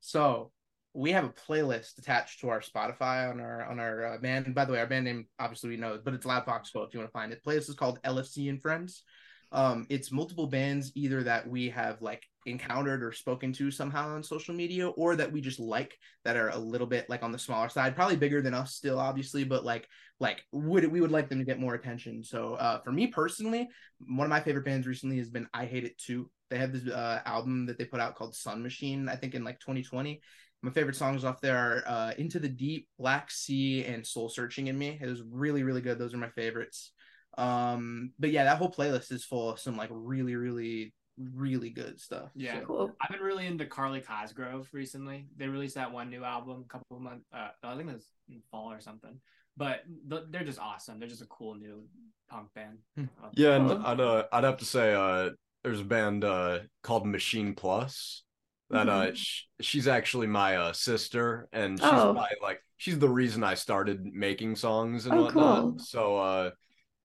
So 0.00 0.50
we 0.94 1.12
have 1.12 1.24
a 1.24 1.28
playlist 1.28 1.98
attached 1.98 2.40
to 2.40 2.48
our 2.48 2.60
Spotify 2.60 3.30
on 3.30 3.38
our 3.40 3.64
on 3.66 3.78
our 3.78 4.14
uh, 4.14 4.18
band. 4.18 4.54
By 4.54 4.64
the 4.64 4.72
way, 4.72 4.80
our 4.80 4.86
band 4.86 5.04
name 5.04 5.26
obviously 5.38 5.70
we 5.70 5.76
know, 5.76 6.00
but 6.02 6.14
it's 6.14 6.26
Loud 6.26 6.44
Fox 6.44 6.70
Cult 6.70 6.88
if 6.88 6.94
you 6.94 7.00
want 7.00 7.10
to 7.10 7.12
find 7.12 7.32
it. 7.32 7.44
Playlist 7.44 7.68
is 7.68 7.74
called 7.74 8.00
LFC 8.02 8.48
and 8.48 8.60
Friends. 8.60 9.02
Um, 9.52 9.86
it's 9.88 10.10
multiple 10.10 10.48
bands 10.48 10.90
either 10.96 11.22
that 11.22 11.48
we 11.48 11.68
have 11.68 12.02
like 12.02 12.26
encountered 12.46 13.02
or 13.02 13.12
spoken 13.12 13.52
to 13.54 13.70
somehow 13.70 14.14
on 14.14 14.22
social 14.22 14.54
media, 14.54 14.88
or 14.88 15.16
that 15.16 15.30
we 15.30 15.40
just 15.40 15.60
like 15.60 15.96
that 16.24 16.36
are 16.36 16.50
a 16.50 16.58
little 16.58 16.86
bit 16.86 17.08
like 17.08 17.22
on 17.22 17.32
the 17.32 17.38
smaller 17.38 17.68
side, 17.68 17.94
probably 17.94 18.16
bigger 18.16 18.40
than 18.40 18.54
us 18.54 18.74
still, 18.74 18.98
obviously, 18.98 19.44
but 19.44 19.64
like 19.64 19.88
like 20.20 20.42
would 20.52 20.90
we 20.90 21.00
would 21.00 21.10
like 21.10 21.28
them 21.28 21.38
to 21.38 21.44
get 21.44 21.60
more 21.60 21.74
attention. 21.74 22.22
So 22.24 22.54
uh, 22.54 22.80
for 22.80 22.92
me 22.92 23.08
personally, 23.08 23.68
one 24.06 24.26
of 24.26 24.30
my 24.30 24.40
favorite 24.40 24.64
bands 24.64 24.86
recently 24.86 25.18
has 25.18 25.30
been 25.30 25.48
I 25.52 25.66
Hate 25.66 25.84
It 25.84 25.98
Too. 25.98 26.30
They 26.50 26.58
have 26.58 26.72
this 26.72 26.86
uh, 26.92 27.20
album 27.26 27.66
that 27.66 27.78
they 27.78 27.84
put 27.84 28.00
out 28.00 28.14
called 28.14 28.34
Sun 28.34 28.62
Machine, 28.62 29.08
I 29.08 29.16
think 29.16 29.34
in 29.34 29.44
like 29.44 29.58
2020. 29.60 30.20
My 30.62 30.70
favorite 30.70 30.96
songs 30.96 31.24
off 31.24 31.40
there 31.40 31.56
are 31.56 31.82
uh, 31.86 32.12
Into 32.18 32.38
the 32.38 32.48
Deep, 32.48 32.88
Black 32.98 33.30
Sea, 33.30 33.84
and 33.84 34.06
Soul 34.06 34.28
Searching 34.28 34.68
in 34.68 34.78
Me. 34.78 34.98
It 35.00 35.06
was 35.06 35.22
really, 35.22 35.62
really 35.62 35.80
good. 35.80 35.98
Those 35.98 36.14
are 36.14 36.18
my 36.18 36.30
favorites. 36.30 36.92
Um, 37.36 38.12
but 38.18 38.30
yeah, 38.30 38.44
that 38.44 38.58
whole 38.58 38.72
playlist 38.72 39.12
is 39.12 39.24
full 39.24 39.50
of 39.50 39.60
some 39.60 39.76
like 39.76 39.90
really, 39.92 40.34
really, 40.34 40.94
really 41.18 41.70
good 41.70 42.00
stuff. 42.00 42.30
Yeah. 42.34 42.60
So- 42.60 42.66
Cool. 42.66 42.96
I've 43.00 43.10
been 43.10 43.20
really 43.26 43.46
into 43.46 43.66
Carly 43.66 44.00
Cosgrove 44.00 44.68
recently. 44.72 45.28
They 45.36 45.48
released 45.48 45.76
that 45.76 45.92
one 45.92 46.10
new 46.10 46.24
album 46.24 46.64
a 46.66 46.68
couple 46.72 46.96
of 46.96 47.02
months. 47.02 47.24
Uh, 47.32 47.48
I 47.62 47.76
think 47.76 47.88
it 47.90 47.94
was 47.94 48.06
in 48.28 48.42
fall 48.50 48.72
or 48.72 48.80
something. 48.80 49.18
But 49.56 49.84
th- 50.10 50.24
they're 50.30 50.44
just 50.44 50.58
awesome. 50.58 50.98
They're 50.98 51.08
just 51.08 51.22
a 51.22 51.26
cool 51.26 51.54
new 51.54 51.84
punk 52.28 52.48
band. 52.54 52.78
Hmm. 52.96 53.04
Uh, 53.22 53.28
Yeah, 53.32 53.56
and 53.56 53.72
I'd 53.86 54.00
uh, 54.00 54.24
I'd 54.32 54.44
have 54.44 54.58
to 54.58 54.64
say 54.66 54.92
uh 54.94 55.30
there's 55.64 55.80
a 55.80 55.84
band 55.84 56.24
uh 56.24 56.58
called 56.82 57.06
Machine 57.06 57.54
Plus 57.54 58.22
that 58.68 58.88
uh 58.88 59.14
sh- 59.14 59.44
she's 59.60 59.88
actually 59.88 60.26
my 60.26 60.56
uh 60.56 60.72
sister 60.74 61.48
and 61.52 61.78
she's 61.78 61.88
Oh. 61.90 62.12
my, 62.12 62.28
like 62.42 62.60
she's 62.76 62.98
the 62.98 63.08
reason 63.08 63.42
I 63.44 63.54
started 63.54 64.04
making 64.04 64.56
songs 64.56 65.06
and 65.06 65.14
Oh, 65.14 65.22
whatnot. 65.24 65.60
cool. 65.62 65.78
So 65.78 66.18
uh 66.18 66.50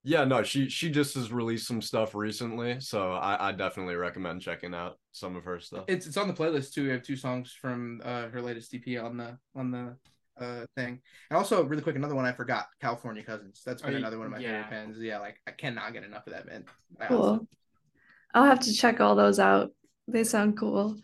yeah, 0.04 0.24
no, 0.24 0.42
she 0.42 0.68
she 0.68 0.90
just 0.90 1.14
has 1.14 1.32
released 1.32 1.66
some 1.66 1.80
stuff 1.82 2.14
recently, 2.14 2.80
so 2.80 3.12
I 3.12 3.48
I 3.48 3.52
definitely 3.52 3.94
recommend 3.94 4.40
checking 4.42 4.74
out 4.74 4.98
some 5.12 5.36
of 5.36 5.44
her 5.44 5.60
stuff. 5.60 5.84
It's 5.88 6.06
it's 6.06 6.16
on 6.16 6.28
the 6.28 6.34
playlist 6.34 6.72
too. 6.72 6.84
We 6.84 6.90
have 6.90 7.02
two 7.02 7.16
songs 7.16 7.52
from 7.52 8.00
uh, 8.04 8.28
her 8.28 8.42
latest 8.42 8.74
EP 8.74 9.02
on 9.02 9.16
the 9.16 9.38
on 9.54 9.70
the 9.70 9.96
uh 10.40 10.64
thing. 10.76 11.00
And 11.30 11.36
also, 11.36 11.62
really 11.64 11.82
quick, 11.82 11.96
another 11.96 12.14
one 12.14 12.24
I 12.24 12.32
forgot, 12.32 12.66
California 12.80 13.22
Cousins. 13.22 13.62
That's 13.64 13.82
been 13.82 13.94
Oh, 13.94 13.98
another 13.98 14.18
one 14.18 14.26
of 14.26 14.32
my 14.32 14.38
yeah. 14.38 14.64
favorite 14.64 14.70
bands. 14.70 14.98
Yeah, 14.98 15.18
like 15.18 15.36
I 15.46 15.50
cannot 15.52 15.92
get 15.92 16.04
enough 16.04 16.26
of 16.26 16.32
that 16.32 16.46
band. 16.46 16.64
I 17.00 17.06
Cool. 17.06 17.22
honestly- 17.22 17.46
I'll 18.34 18.44
have 18.46 18.60
to 18.60 18.72
check 18.72 19.00
all 19.00 19.14
those 19.14 19.38
out. 19.38 19.72
They 20.08 20.24
sound 20.24 20.56
cool. 20.56 20.96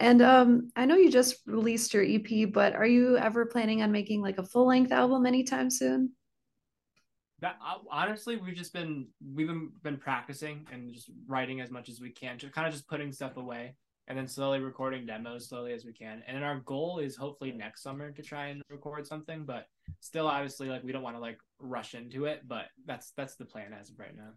And 0.00 0.22
um, 0.22 0.70
I 0.76 0.86
know 0.86 0.96
you 0.96 1.10
just 1.10 1.36
released 1.46 1.94
your 1.94 2.04
EP, 2.04 2.52
but 2.52 2.74
are 2.74 2.86
you 2.86 3.16
ever 3.16 3.46
planning 3.46 3.82
on 3.82 3.90
making 3.92 4.22
like 4.22 4.38
a 4.38 4.44
full 4.44 4.66
length 4.66 4.92
album 4.92 5.26
anytime 5.26 5.68
soon? 5.70 6.12
That 7.44 7.58
uh, 7.62 7.76
honestly, 7.90 8.36
we've 8.36 8.54
just 8.54 8.72
been 8.72 9.06
we've 9.34 9.46
been 9.46 9.68
been 9.82 9.98
practicing 9.98 10.66
and 10.72 10.94
just 10.94 11.10
writing 11.26 11.60
as 11.60 11.70
much 11.70 11.90
as 11.90 12.00
we 12.00 12.08
can, 12.08 12.38
just 12.38 12.54
kind 12.54 12.66
of 12.66 12.72
just 12.72 12.88
putting 12.88 13.12
stuff 13.12 13.36
away, 13.36 13.76
and 14.08 14.16
then 14.16 14.26
slowly 14.26 14.60
recording 14.60 15.04
demos 15.04 15.50
slowly 15.50 15.74
as 15.74 15.84
we 15.84 15.92
can. 15.92 16.22
And 16.26 16.38
then 16.38 16.42
our 16.42 16.60
goal 16.60 17.00
is 17.00 17.16
hopefully 17.16 17.52
next 17.52 17.82
summer 17.82 18.12
to 18.12 18.22
try 18.22 18.46
and 18.46 18.62
record 18.70 19.06
something, 19.06 19.44
but 19.44 19.66
still, 20.00 20.26
obviously, 20.26 20.70
like 20.70 20.84
we 20.84 20.92
don't 20.92 21.02
want 21.02 21.16
to 21.16 21.20
like 21.20 21.36
rush 21.58 21.94
into 21.94 22.24
it. 22.24 22.48
But 22.48 22.64
that's 22.86 23.12
that's 23.14 23.36
the 23.36 23.44
plan 23.44 23.74
as 23.78 23.90
of 23.90 23.98
right 23.98 24.16
now. 24.16 24.30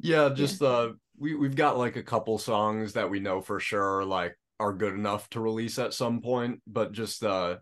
Yeah, 0.00 0.30
just 0.34 0.62
uh 0.62 0.92
we 1.18 1.34
we've 1.34 1.56
got 1.56 1.76
like 1.76 1.96
a 1.96 2.02
couple 2.02 2.38
songs 2.38 2.94
that 2.94 3.10
we 3.10 3.20
know 3.20 3.42
for 3.42 3.60
sure 3.60 4.06
like 4.06 4.38
are 4.58 4.72
good 4.72 4.94
enough 4.94 5.28
to 5.30 5.40
release 5.40 5.78
at 5.78 5.92
some 5.92 6.22
point, 6.22 6.62
but 6.66 6.92
just 6.92 7.22
uh 7.24 7.56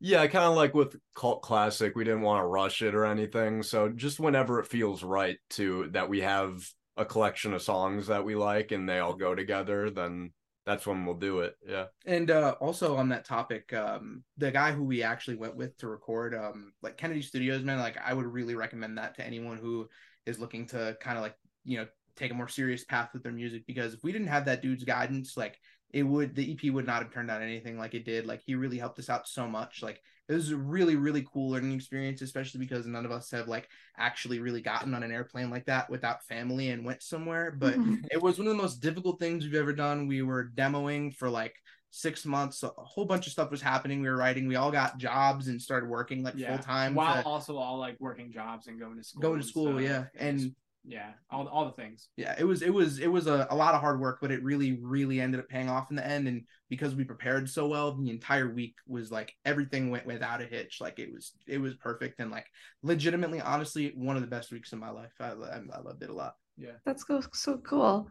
yeah, 0.00 0.26
kind 0.26 0.44
of 0.44 0.54
like 0.54 0.74
with 0.74 0.96
Cult 1.14 1.42
Classic, 1.42 1.94
we 1.94 2.04
didn't 2.04 2.22
want 2.22 2.42
to 2.42 2.46
rush 2.46 2.82
it 2.82 2.94
or 2.94 3.06
anything. 3.06 3.62
So 3.62 3.88
just 3.88 4.20
whenever 4.20 4.60
it 4.60 4.66
feels 4.66 5.02
right 5.02 5.38
to 5.50 5.88
that 5.92 6.08
we 6.08 6.20
have 6.20 6.68
a 6.96 7.04
collection 7.04 7.54
of 7.54 7.62
songs 7.62 8.06
that 8.08 8.24
we 8.24 8.34
like 8.34 8.72
and 8.72 8.88
they 8.88 8.98
all 8.98 9.14
go 9.14 9.34
together, 9.34 9.90
then 9.90 10.32
that's 10.66 10.86
when 10.86 11.06
we'll 11.06 11.14
do 11.14 11.40
it. 11.40 11.56
Yeah. 11.66 11.86
And 12.04 12.30
uh, 12.30 12.56
also 12.60 12.96
on 12.96 13.08
that 13.10 13.24
topic, 13.24 13.72
um, 13.72 14.24
the 14.36 14.50
guy 14.50 14.72
who 14.72 14.82
we 14.82 15.02
actually 15.02 15.36
went 15.36 15.56
with 15.56 15.76
to 15.78 15.88
record, 15.88 16.34
um, 16.34 16.72
like 16.82 16.96
Kennedy 16.96 17.22
Studios, 17.22 17.62
man, 17.62 17.78
like 17.78 17.96
I 18.04 18.12
would 18.12 18.26
really 18.26 18.54
recommend 18.54 18.98
that 18.98 19.14
to 19.16 19.26
anyone 19.26 19.58
who 19.58 19.88
is 20.26 20.40
looking 20.40 20.66
to 20.66 20.96
kind 21.00 21.16
of 21.16 21.22
like 21.22 21.36
you 21.64 21.78
know 21.78 21.86
take 22.16 22.32
a 22.32 22.34
more 22.34 22.48
serious 22.48 22.84
path 22.84 23.10
with 23.12 23.22
their 23.22 23.32
music. 23.32 23.64
Because 23.66 23.94
if 23.94 24.02
we 24.02 24.12
didn't 24.12 24.26
have 24.26 24.44
that 24.46 24.60
dude's 24.60 24.84
guidance, 24.84 25.36
like 25.36 25.58
it 25.92 26.02
would, 26.02 26.34
the 26.34 26.52
EP 26.52 26.72
would 26.72 26.86
not 26.86 27.02
have 27.02 27.12
turned 27.12 27.30
out 27.30 27.42
anything 27.42 27.78
like 27.78 27.94
it 27.94 28.04
did. 28.04 28.26
Like 28.26 28.42
he 28.44 28.54
really 28.54 28.78
helped 28.78 28.98
us 28.98 29.08
out 29.10 29.26
so 29.28 29.46
much. 29.48 29.82
Like 29.82 30.00
it 30.28 30.34
was 30.34 30.50
a 30.50 30.56
really 30.56 30.96
really 30.96 31.24
cool 31.32 31.50
learning 31.50 31.72
experience, 31.72 32.20
especially 32.22 32.58
because 32.60 32.86
none 32.86 33.04
of 33.04 33.12
us 33.12 33.30
have 33.30 33.46
like 33.48 33.68
actually 33.96 34.40
really 34.40 34.60
gotten 34.60 34.92
on 34.94 35.02
an 35.04 35.12
airplane 35.12 35.50
like 35.50 35.66
that 35.66 35.88
without 35.88 36.24
family 36.24 36.70
and 36.70 36.84
went 36.84 37.02
somewhere. 37.02 37.52
But 37.56 37.74
Mhm. 37.74 38.04
it 38.10 38.20
was 38.20 38.38
one 38.38 38.48
of 38.48 38.56
the 38.56 38.62
most 38.62 38.80
difficult 38.80 39.20
things 39.20 39.44
we've 39.44 39.54
ever 39.54 39.72
done. 39.72 40.08
We 40.08 40.22
were 40.22 40.50
demoing 40.54 41.14
for 41.14 41.30
like 41.30 41.54
six 41.90 42.26
months. 42.26 42.62
A 42.64 42.68
whole 42.76 43.06
bunch 43.06 43.26
of 43.26 43.32
stuff 43.32 43.50
was 43.50 43.62
happening. 43.62 44.02
We 44.02 44.08
were 44.08 44.16
writing. 44.16 44.48
We 44.48 44.56
all 44.56 44.72
got 44.72 44.98
jobs 44.98 45.46
and 45.48 45.62
started 45.62 45.88
working 45.88 46.22
like 46.24 46.36
full 46.38 46.58
time. 46.58 46.94
while 46.94 47.22
also 47.24 47.56
all 47.56 47.78
like 47.78 47.96
working 48.00 48.32
jobs 48.32 48.66
and 48.66 48.78
going 48.78 48.96
to 48.98 49.04
school. 49.04 49.22
going 49.22 49.40
to 49.40 49.46
school, 49.46 49.68
stuff, 49.68 49.80
yeah. 49.80 50.04
And 50.18 50.38
just- 50.40 50.54
yeah, 50.86 51.12
all 51.30 51.48
all 51.48 51.64
the 51.64 51.72
things. 51.72 52.08
yeah, 52.16 52.34
it 52.38 52.44
was 52.44 52.62
it 52.62 52.72
was 52.72 52.98
it 52.98 53.08
was 53.08 53.26
a, 53.26 53.46
a 53.50 53.56
lot 53.56 53.74
of 53.74 53.80
hard 53.80 54.00
work, 54.00 54.18
but 54.20 54.30
it 54.30 54.42
really 54.42 54.78
really 54.80 55.20
ended 55.20 55.40
up 55.40 55.48
paying 55.48 55.68
off 55.68 55.90
in 55.90 55.96
the 55.96 56.06
end. 56.06 56.28
And 56.28 56.44
because 56.68 56.94
we 56.94 57.04
prepared 57.04 57.50
so 57.50 57.66
well, 57.66 57.92
the 57.92 58.10
entire 58.10 58.52
week 58.52 58.76
was 58.86 59.10
like 59.10 59.32
everything 59.44 59.90
went 59.90 60.06
without 60.06 60.40
a 60.40 60.46
hitch. 60.46 60.78
Like 60.80 60.98
it 60.98 61.12
was 61.12 61.32
it 61.46 61.58
was 61.58 61.74
perfect 61.74 62.20
and 62.20 62.30
like 62.30 62.46
legitimately, 62.82 63.40
honestly, 63.40 63.92
one 63.96 64.16
of 64.16 64.22
the 64.22 64.28
best 64.28 64.52
weeks 64.52 64.72
of 64.72 64.78
my 64.78 64.90
life. 64.90 65.12
I 65.20 65.30
I, 65.30 65.60
I 65.74 65.80
loved 65.80 66.02
it 66.02 66.10
a 66.10 66.14
lot. 66.14 66.34
Yeah 66.56 66.72
that's 66.86 67.04
go 67.04 67.20
so 67.34 67.58
cool. 67.58 68.08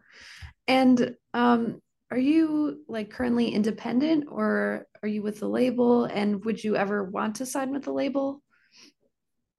And 0.68 1.16
um, 1.34 1.80
are 2.10 2.18
you 2.18 2.84
like 2.88 3.10
currently 3.10 3.48
independent 3.48 4.26
or 4.30 4.86
are 5.02 5.08
you 5.08 5.22
with 5.22 5.40
the 5.40 5.48
label? 5.48 6.04
And 6.04 6.44
would 6.44 6.62
you 6.62 6.76
ever 6.76 7.04
want 7.04 7.36
to 7.36 7.46
sign 7.46 7.72
with 7.72 7.84
the 7.84 7.92
label? 7.92 8.42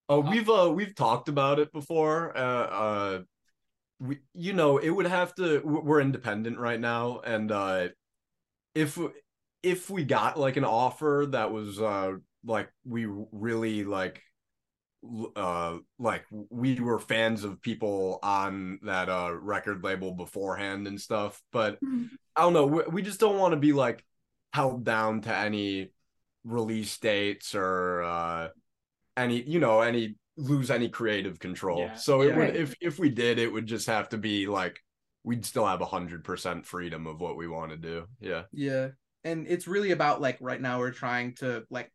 Oh, 0.09 0.19
we've 0.21 0.49
uh 0.49 0.71
we've 0.73 0.95
talked 0.95 1.29
about 1.29 1.59
it 1.59 1.71
before. 1.73 2.35
Uh 2.37 2.41
uh 2.41 3.19
we 3.99 4.19
you 4.33 4.53
know, 4.53 4.77
it 4.77 4.89
would 4.89 5.07
have 5.07 5.33
to 5.35 5.61
we're 5.63 6.01
independent 6.01 6.59
right 6.59 6.79
now 6.79 7.19
and 7.21 7.51
uh 7.51 7.89
if 8.75 8.97
if 9.63 9.89
we 9.89 10.03
got 10.03 10.39
like 10.39 10.57
an 10.57 10.65
offer 10.65 11.27
that 11.31 11.51
was 11.51 11.81
uh 11.81 12.13
like 12.45 12.69
we 12.85 13.05
really 13.31 13.83
like 13.83 14.21
uh 15.35 15.77
like 15.99 16.25
we 16.49 16.79
were 16.79 16.99
fans 16.99 17.43
of 17.43 17.61
people 17.61 18.19
on 18.23 18.79
that 18.83 19.09
uh 19.09 19.33
record 19.33 19.83
label 19.83 20.13
beforehand 20.13 20.87
and 20.87 20.99
stuff, 20.99 21.41
but 21.51 21.79
Mhm. 21.83 22.09
I 22.35 22.41
don't 22.41 22.53
know, 22.53 22.65
we, 22.67 22.83
we 22.91 23.01
just 23.01 23.19
don't 23.19 23.37
want 23.39 23.53
to 23.53 23.57
be 23.59 23.73
like 23.73 24.03
held 24.53 24.83
down 24.85 25.21
to 25.21 25.35
any 25.35 25.91
release 26.43 26.97
dates 26.99 27.55
or 27.55 28.03
uh 28.03 28.49
any 29.17 29.41
you 29.41 29.59
know 29.59 29.81
any 29.81 30.15
lose 30.37 30.69
any 30.69 30.87
creative 30.87 31.39
control 31.39 31.79
Yeah. 31.79 31.95
so 31.95 32.21
it 32.21 32.27
Yeah. 32.29 32.37
would 32.37 32.55
if 32.55 32.75
if 32.79 32.99
we 32.99 33.09
did 33.09 33.39
it 33.39 33.51
would 33.51 33.65
just 33.65 33.87
have 33.87 34.07
to 34.09 34.17
be 34.17 34.47
like 34.47 34.79
we'd 35.23 35.43
still 35.45 35.65
have 35.65 35.81
a 35.81 35.85
hundred 35.85 36.23
percent 36.23 36.65
freedom 36.65 37.07
of 37.07 37.19
what 37.19 37.35
we 37.35 37.47
want 37.47 37.71
to 37.71 37.77
do 37.77 38.05
yeah 38.21 38.43
Yeah. 38.53 38.89
And 39.23 39.45
it's 39.47 39.67
really 39.67 39.91
about 39.91 40.21
like 40.21 40.37
right 40.39 40.61
now 40.61 40.79
we're 40.79 40.91
trying 40.91 41.35
to 41.37 41.65
like 41.69 41.91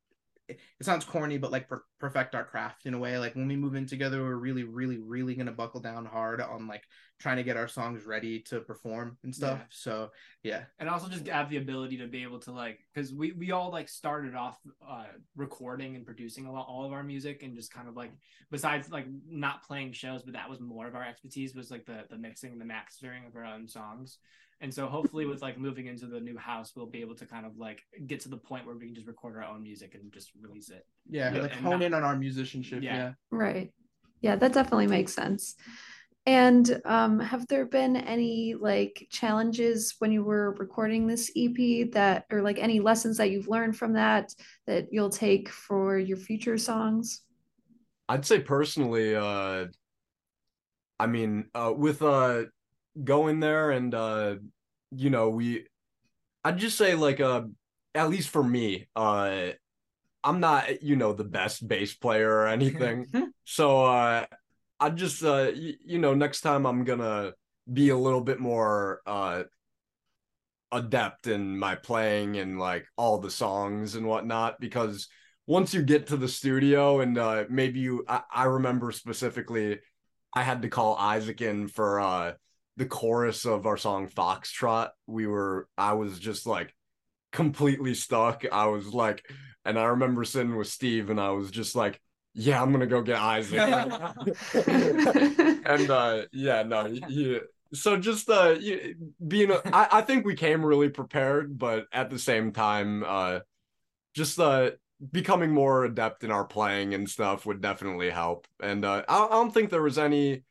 it 0.80 0.86
sounds 0.86 1.04
corny, 1.04 1.38
but 1.38 1.52
like 1.52 1.68
pro- 1.68 1.80
perfect 1.98 2.34
our 2.34 2.44
craft 2.44 2.86
in 2.86 2.94
a 2.94 2.98
way. 2.98 3.18
Like 3.18 3.34
when 3.34 3.48
we 3.48 3.56
move 3.56 3.74
in 3.74 3.86
together, 3.86 4.22
we're 4.22 4.36
really, 4.36 4.64
really, 4.64 4.98
really 4.98 5.34
gonna 5.34 5.52
buckle 5.52 5.80
down 5.80 6.04
hard 6.04 6.40
on 6.40 6.66
like 6.66 6.84
trying 7.18 7.36
to 7.36 7.42
get 7.44 7.56
our 7.56 7.68
songs 7.68 8.04
ready 8.04 8.40
to 8.40 8.60
perform 8.60 9.16
and 9.22 9.34
stuff. 9.34 9.58
Yeah. 9.60 9.66
So 9.70 10.10
yeah, 10.42 10.64
and 10.78 10.88
also 10.88 11.08
just 11.08 11.26
have 11.28 11.50
the 11.50 11.58
ability 11.58 11.98
to 11.98 12.06
be 12.06 12.22
able 12.22 12.40
to 12.40 12.52
like 12.52 12.80
because 12.92 13.12
we 13.12 13.32
we 13.32 13.52
all 13.52 13.70
like 13.70 13.88
started 13.88 14.34
off 14.34 14.58
uh 14.86 15.04
recording 15.36 15.94
and 15.96 16.04
producing 16.04 16.46
a 16.46 16.52
lot 16.52 16.66
all 16.68 16.84
of 16.84 16.92
our 16.92 17.02
music 17.02 17.42
and 17.42 17.54
just 17.54 17.72
kind 17.72 17.88
of 17.88 17.96
like 17.96 18.12
besides 18.50 18.90
like 18.90 19.06
not 19.28 19.62
playing 19.62 19.92
shows 19.92 20.22
but 20.22 20.34
that 20.34 20.50
was 20.50 20.60
more 20.60 20.86
of 20.86 20.94
our 20.94 21.04
expertise 21.04 21.54
was 21.54 21.70
like 21.70 21.86
the 21.86 22.04
the 22.10 22.18
mixing 22.18 22.52
and 22.52 22.60
the 22.60 22.64
mastering 22.64 23.24
of 23.26 23.36
our 23.36 23.44
own 23.44 23.68
songs 23.68 24.18
and 24.62 24.72
so 24.72 24.86
hopefully 24.86 25.26
with 25.26 25.42
like 25.42 25.58
moving 25.58 25.86
into 25.86 26.06
the 26.06 26.20
new 26.20 26.38
house 26.38 26.72
we'll 26.74 26.86
be 26.86 27.00
able 27.02 27.14
to 27.14 27.26
kind 27.26 27.44
of 27.44 27.58
like 27.58 27.82
get 28.06 28.20
to 28.20 28.28
the 28.30 28.36
point 28.36 28.64
where 28.64 28.76
we 28.76 28.86
can 28.86 28.94
just 28.94 29.06
record 29.06 29.36
our 29.36 29.44
own 29.44 29.62
music 29.62 29.94
and 29.94 30.10
just 30.12 30.30
release 30.40 30.70
it 30.70 30.86
yeah, 31.10 31.34
Yeah, 31.34 31.42
like 31.42 31.52
hone 31.54 31.80
not- 31.80 31.82
in 31.82 31.94
on 31.94 32.04
our 32.04 32.16
musicianship. 32.16 32.82
Yeah. 32.82 32.96
Yeah. 32.96 33.12
Right. 33.30 33.72
Yeah, 34.20 34.36
that 34.36 34.52
definitely 34.52 34.86
makes 34.86 35.12
sense. 35.12 35.56
And 36.24 36.80
um, 36.84 37.18
have 37.18 37.48
there 37.48 37.66
been 37.66 37.96
any 37.96 38.54
like 38.54 39.08
challenges 39.10 39.96
when 39.98 40.12
you 40.12 40.22
were 40.22 40.54
recording 40.54 41.08
this 41.08 41.32
EP 41.36 41.90
that, 41.92 42.26
or 42.30 42.40
like 42.42 42.60
any 42.60 42.78
lessons 42.78 43.16
that 43.16 43.32
you've 43.32 43.48
learned 43.48 43.76
from 43.76 43.94
that 43.94 44.32
that 44.68 44.92
you'll 44.92 45.10
take 45.10 45.48
for 45.48 45.98
your 45.98 46.16
future 46.16 46.56
songs? 46.56 47.22
I'd 48.08 48.24
say 48.24 48.38
personally, 48.38 49.16
uh, 49.16 49.66
I 51.00 51.06
mean, 51.08 51.46
uh, 51.56 51.72
with 51.76 52.00
uh, 52.02 52.44
going 53.02 53.40
there 53.40 53.70
and 53.70 53.94
uh, 53.94 54.36
you 54.90 55.10
know, 55.10 55.30
we, 55.30 55.66
I'd 56.44 56.58
just 56.58 56.78
say 56.78 56.94
like 56.94 57.20
uh, 57.20 57.42
at 57.94 58.10
least 58.10 58.30
for 58.30 58.42
me, 58.42 58.88
uh, 58.96 59.50
I'm 60.24 60.40
not 60.40 60.82
you 60.82 60.96
know 60.96 61.12
the 61.12 61.24
best 61.24 61.66
bass 61.66 61.94
player 61.94 62.30
or 62.30 62.48
anything, 62.48 63.08
so 63.44 63.84
uh, 63.84 64.26
I 64.80 64.90
just 64.90 65.22
uh, 65.24 65.52
y- 65.54 65.74
you 65.84 65.98
know, 65.98 66.14
next 66.14 66.42
time 66.42 66.66
I'm 66.66 66.84
gonna 66.84 67.32
be 67.72 67.90
a 67.90 67.96
little 67.96 68.20
bit 68.22 68.40
more 68.40 69.02
uh 69.06 69.44
adept 70.70 71.26
in 71.26 71.58
my 71.58 71.74
playing 71.74 72.38
and 72.38 72.58
like 72.58 72.86
all 72.96 73.18
the 73.18 73.30
songs 73.30 73.94
and 73.94 74.06
whatnot 74.06 74.58
because 74.58 75.08
once 75.46 75.74
you 75.74 75.82
get 75.82 76.06
to 76.06 76.16
the 76.16 76.28
studio 76.28 77.00
and 77.00 77.18
uh 77.18 77.44
maybe 77.50 77.80
you 77.80 78.04
I, 78.08 78.22
I 78.32 78.44
remember 78.44 78.90
specifically 78.90 79.80
I 80.32 80.42
had 80.42 80.62
to 80.62 80.68
call 80.70 80.96
Isaac 80.96 81.42
in 81.42 81.68
for 81.68 82.00
uh 82.00 82.32
the 82.76 82.86
chorus 82.86 83.44
of 83.44 83.66
our 83.66 83.76
song 83.76 84.08
Foxtrot. 84.08 84.90
We 85.06 85.26
were 85.26 85.68
I 85.76 85.92
was 85.94 86.18
just 86.18 86.46
like 86.46 86.74
completely 87.32 87.94
stuck. 87.94 88.44
I 88.50 88.66
was 88.66 88.92
like 88.92 89.24
and 89.64 89.78
I 89.78 89.84
remember 89.84 90.24
sitting 90.24 90.56
with 90.56 90.68
Steve 90.68 91.10
and 91.10 91.20
I 91.20 91.30
was 91.30 91.50
just 91.50 91.76
like, 91.76 92.00
yeah, 92.34 92.62
I'm 92.62 92.72
gonna 92.72 92.86
go 92.86 93.02
get 93.02 93.18
Isaac. 93.18 93.60
and 95.66 95.90
uh 95.90 96.22
yeah, 96.32 96.62
no, 96.62 96.86
yeah. 96.86 97.38
So 97.74 97.96
just 97.96 98.28
uh 98.28 98.56
y- 98.60 98.94
being 99.26 99.50
a, 99.50 99.60
I, 99.72 99.98
I 99.98 100.00
think 100.02 100.24
we 100.24 100.34
came 100.34 100.64
really 100.64 100.88
prepared, 100.88 101.58
but 101.58 101.86
at 101.92 102.10
the 102.10 102.18
same 102.18 102.52
time, 102.52 103.04
uh 103.06 103.40
just 104.14 104.38
uh 104.40 104.72
becoming 105.10 105.50
more 105.50 105.84
adept 105.84 106.22
in 106.22 106.30
our 106.30 106.44
playing 106.44 106.94
and 106.94 107.08
stuff 107.08 107.44
would 107.44 107.60
definitely 107.60 108.10
help. 108.10 108.46
And 108.62 108.84
uh 108.84 109.04
I, 109.08 109.26
I 109.26 109.30
don't 109.30 109.52
think 109.52 109.70
there 109.70 109.82
was 109.82 109.98
any 109.98 110.44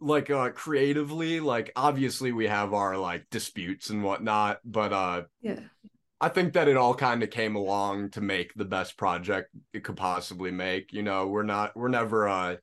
like 0.00 0.30
uh 0.30 0.50
creatively, 0.50 1.40
like 1.40 1.72
obviously 1.76 2.32
we 2.32 2.46
have 2.46 2.74
our 2.74 2.96
like 2.96 3.26
disputes 3.30 3.90
and 3.90 4.02
whatnot, 4.02 4.60
but 4.64 4.92
uh 4.92 5.22
Yeah. 5.40 5.60
I 6.20 6.28
think 6.30 6.54
that 6.54 6.68
it 6.68 6.76
all 6.78 6.94
kind 6.94 7.22
of 7.22 7.30
came 7.30 7.56
along 7.56 8.10
to 8.10 8.20
make 8.20 8.54
the 8.54 8.64
best 8.64 8.96
project 8.96 9.50
it 9.74 9.84
could 9.84 9.96
possibly 9.96 10.50
make. 10.50 10.92
You 10.92 11.02
know, 11.02 11.26
we're 11.26 11.42
not 11.42 11.76
we're 11.76 11.88
never 11.88 12.28
uh 12.28 12.56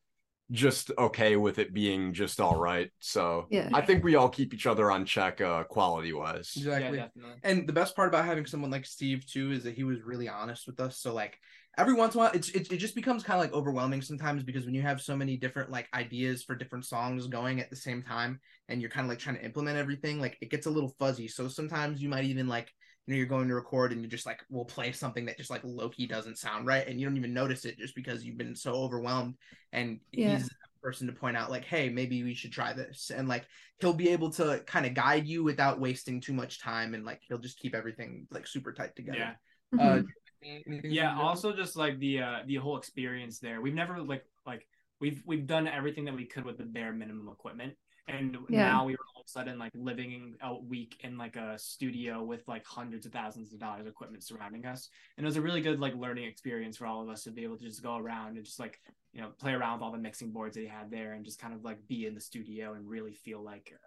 just 0.52 0.92
okay 0.98 1.36
with 1.36 1.58
it 1.58 1.74
being 1.74 2.14
just 2.14 2.40
all 2.40 2.58
right. 2.58 2.92
So 3.00 3.48
Yeah. 3.50 3.70
I 3.74 3.82
think 3.82 4.04
we 4.04 4.16
all 4.16 4.30
keep 4.30 4.54
each 4.54 4.68
other 4.68 4.92
on 4.92 5.06
check 5.06 5.42
uh 5.42 5.64
quality 5.64 6.14
wise. 6.14 6.54
Exactly. 6.56 6.98
yeah 6.98 7.06
definitely 7.06 7.36
And 7.44 7.68
the 7.68 7.74
best 7.74 7.96
part 7.96 8.10
about 8.10 8.26
having 8.26 8.46
someone 8.46 8.72
like 8.72 8.86
Steve 8.86 9.26
too 9.26 9.52
is 9.52 9.64
that 9.64 9.74
he 9.76 9.84
was 9.84 10.02
really 10.04 10.30
honest 10.30 10.68
with 10.68 10.80
us. 10.80 10.98
So 11.00 11.14
like 11.14 11.40
every 11.78 11.94
once 11.94 12.14
in 12.14 12.20
a 12.20 12.24
while, 12.24 12.32
it's 12.34 12.50
it, 12.50 12.72
it 12.72 12.78
just 12.78 12.96
becomes 12.96 13.24
kind 13.24 13.40
of 13.40 13.46
like 13.46 13.54
overwhelming 13.54 14.02
sometimes 14.02 14.44
because 14.44 14.66
when 14.66 14.74
you 14.76 14.82
have 14.82 15.02
so 15.02 15.16
many 15.16 15.38
different 15.38 15.72
like 15.72 15.88
ideas 15.94 16.44
for 16.44 16.56
different 16.56 16.86
songs 16.86 17.28
going 17.28 17.60
at 17.60 17.70
the 17.70 17.76
same 17.76 18.04
time, 18.04 18.40
and 18.70 18.82
you're 18.82 18.90
kind 18.90 19.06
of 19.06 19.10
like 19.10 19.20
trying 19.20 19.36
to 19.38 19.46
implement 19.46 19.78
everything, 19.78 20.20
like 20.20 20.38
it 20.42 20.50
gets 20.52 20.66
a 20.68 20.72
little 20.72 20.94
fuzzy. 21.00 21.28
So 21.28 21.48
sometimes 21.48 22.02
you 22.02 22.10
might 22.10 22.26
even 22.26 22.48
like 22.48 22.72
you 23.08 23.14
know 23.14 23.18
you're 23.18 23.28
going 23.28 23.48
to 23.50 23.56
record 23.56 23.92
and 23.92 24.02
you 24.02 24.08
just 24.08 24.26
like 24.26 24.42
will 24.50 24.66
play 24.66 24.92
something 24.92 25.26
that 25.26 25.38
just 25.38 25.50
like 25.50 25.64
lowkey 25.64 26.08
doesn't 26.08 26.38
sound 26.38 26.68
right, 26.68 26.88
and 26.88 27.00
you 27.00 27.08
don't 27.08 27.18
even 27.18 27.34
notice 27.34 27.66
it 27.66 27.78
just 27.78 27.96
because 27.96 28.24
you've 28.24 28.38
been 28.38 28.56
so 28.56 28.74
overwhelmed. 28.74 29.36
And 29.72 30.00
Yeah. 30.12 30.28
he's 30.30 30.48
the 30.48 30.56
person 30.82 31.08
to 31.08 31.14
point 31.14 31.38
out 31.38 31.50
like, 31.50 31.66
hey, 31.66 31.90
maybe 31.90 32.24
we 32.24 32.34
should 32.34 32.52
try 32.52 32.74
this, 32.74 33.10
and 33.10 33.28
like 33.28 33.46
he'll 33.80 33.94
be 33.94 34.10
able 34.10 34.30
to 34.32 34.62
kind 34.68 34.86
of 34.86 34.94
guide 34.94 35.28
you 35.28 35.44
without 35.44 35.80
wasting 35.80 36.22
too 36.22 36.34
much 36.34 36.60
time 36.60 36.94
and 36.94 37.04
like 37.06 37.22
he'll 37.28 37.38
just 37.40 37.60
keep 37.60 37.74
everything 37.76 38.28
like 38.32 38.48
super 38.48 38.72
tight 38.74 38.96
together. 38.96 39.18
yeah 39.20 39.34
Uh, 39.80 40.00
Mhm. 40.00 40.08
Anything 40.46 40.92
yeah 40.92 41.18
also 41.20 41.54
just 41.54 41.76
like 41.76 42.00
the 42.00 42.22
uh 42.22 42.40
the 42.48 42.56
whole 42.56 42.78
experience 42.78 43.40
there 43.40 43.62
we've 43.62 43.74
never 43.74 44.02
like 44.02 44.24
like 44.46 44.68
we've 45.00 45.22
we've 45.26 45.48
done 45.48 45.68
everything 45.68 46.06
that 46.06 46.16
we 46.16 46.26
could 46.26 46.46
with 46.46 46.58
the 46.58 46.64
bare 46.64 46.94
minimum 46.94 47.28
equipment 47.30 47.74
and 48.10 48.38
Yeah. 48.50 48.66
now 48.66 48.86
we 48.86 48.94
were 48.94 49.06
all 49.16 49.22
of 49.22 49.26
a 49.26 49.30
sudden 49.30 49.58
like 49.58 49.72
living 49.76 50.36
a 50.42 50.54
week 50.56 50.98
in 51.06 51.18
like 51.18 51.36
a 51.38 51.58
studio 51.58 52.22
with 52.22 52.46
like 52.48 52.66
hundreds 52.66 53.06
of 53.06 53.14
thousands 53.14 53.54
of 53.54 53.60
dollars 53.60 53.82
of 53.82 53.88
equipment 53.88 54.24
surrounding 54.24 54.66
us 54.66 54.90
and 55.18 55.26
it 55.26 55.28
was 55.28 55.38
a 55.38 55.42
really 55.42 55.62
good 55.62 55.80
like 55.80 55.96
learning 55.96 56.26
experience 56.26 56.76
for 56.78 56.86
all 56.86 57.02
of 57.02 57.10
us 57.10 57.24
to 57.24 57.32
be 57.32 57.44
able 57.44 57.58
to 57.58 57.64
just 57.64 57.82
go 57.82 57.96
around 57.98 58.36
and 58.36 58.46
just 58.46 58.60
like 58.60 58.82
you 59.14 59.22
know 59.22 59.30
play 59.40 59.54
around 59.54 59.76
with 59.76 59.84
all 59.84 59.92
the 59.92 59.98
mixing 59.98 60.32
boards 60.32 60.56
that 60.56 60.62
he 60.62 60.68
had 60.68 60.92
there 60.92 61.14
and 61.14 61.24
just 61.24 61.40
kind 61.40 61.54
of 61.54 61.64
like 61.64 61.78
be 61.88 62.06
in 62.06 62.14
the 62.14 62.22
studio 62.22 62.74
and 62.74 62.88
really 62.90 63.14
feel 63.14 63.42
like 63.42 63.72
uh, 63.74 63.78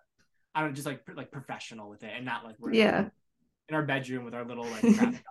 I 0.54 0.60
don't 0.60 0.70
know, 0.70 0.74
just 0.74 0.86
like 0.86 1.04
pr- 1.04 1.12
like 1.12 1.30
professional 1.30 1.90
with 1.90 2.02
it 2.02 2.12
and 2.16 2.24
not 2.24 2.42
like 2.42 2.56
we're 2.58 2.72
Yeah. 2.72 3.10
in 3.68 3.74
our 3.74 3.82
bedroom 3.82 4.24
with 4.24 4.34
our 4.34 4.44
little 4.46 4.64
like 4.64 4.82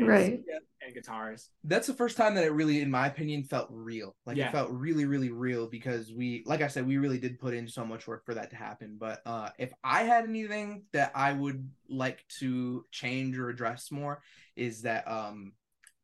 crap 0.00 0.18
Right. 0.20 0.40
and 0.84 0.94
guitars 0.94 1.50
that's 1.64 1.86
the 1.86 1.94
first 1.94 2.16
time 2.16 2.34
that 2.34 2.44
it 2.44 2.52
really 2.52 2.80
in 2.80 2.90
my 2.90 3.06
opinion 3.06 3.42
felt 3.42 3.68
real 3.70 4.14
like 4.26 4.36
Yeah. 4.36 4.48
it 4.48 4.52
felt 4.52 4.70
really 4.70 5.06
really 5.06 5.30
real 5.30 5.66
because 5.66 6.12
we 6.12 6.42
like 6.46 6.60
i 6.62 6.68
said 6.68 6.86
we 6.86 6.98
really 6.98 7.18
did 7.18 7.38
put 7.38 7.54
in 7.54 7.66
so 7.66 7.84
much 7.84 8.06
work 8.06 8.24
for 8.26 8.34
that 8.34 8.50
to 8.50 8.56
happen 8.56 8.96
but 8.98 9.20
uh 9.24 9.48
if 9.58 9.72
i 9.82 10.02
had 10.02 10.24
anything 10.24 10.82
that 10.92 11.10
i 11.14 11.32
would 11.32 11.68
like 11.88 12.24
to 12.38 12.84
change 12.90 13.38
or 13.38 13.48
address 13.48 13.90
more 13.90 14.20
is 14.56 14.82
that 14.82 15.08
um 15.10 15.52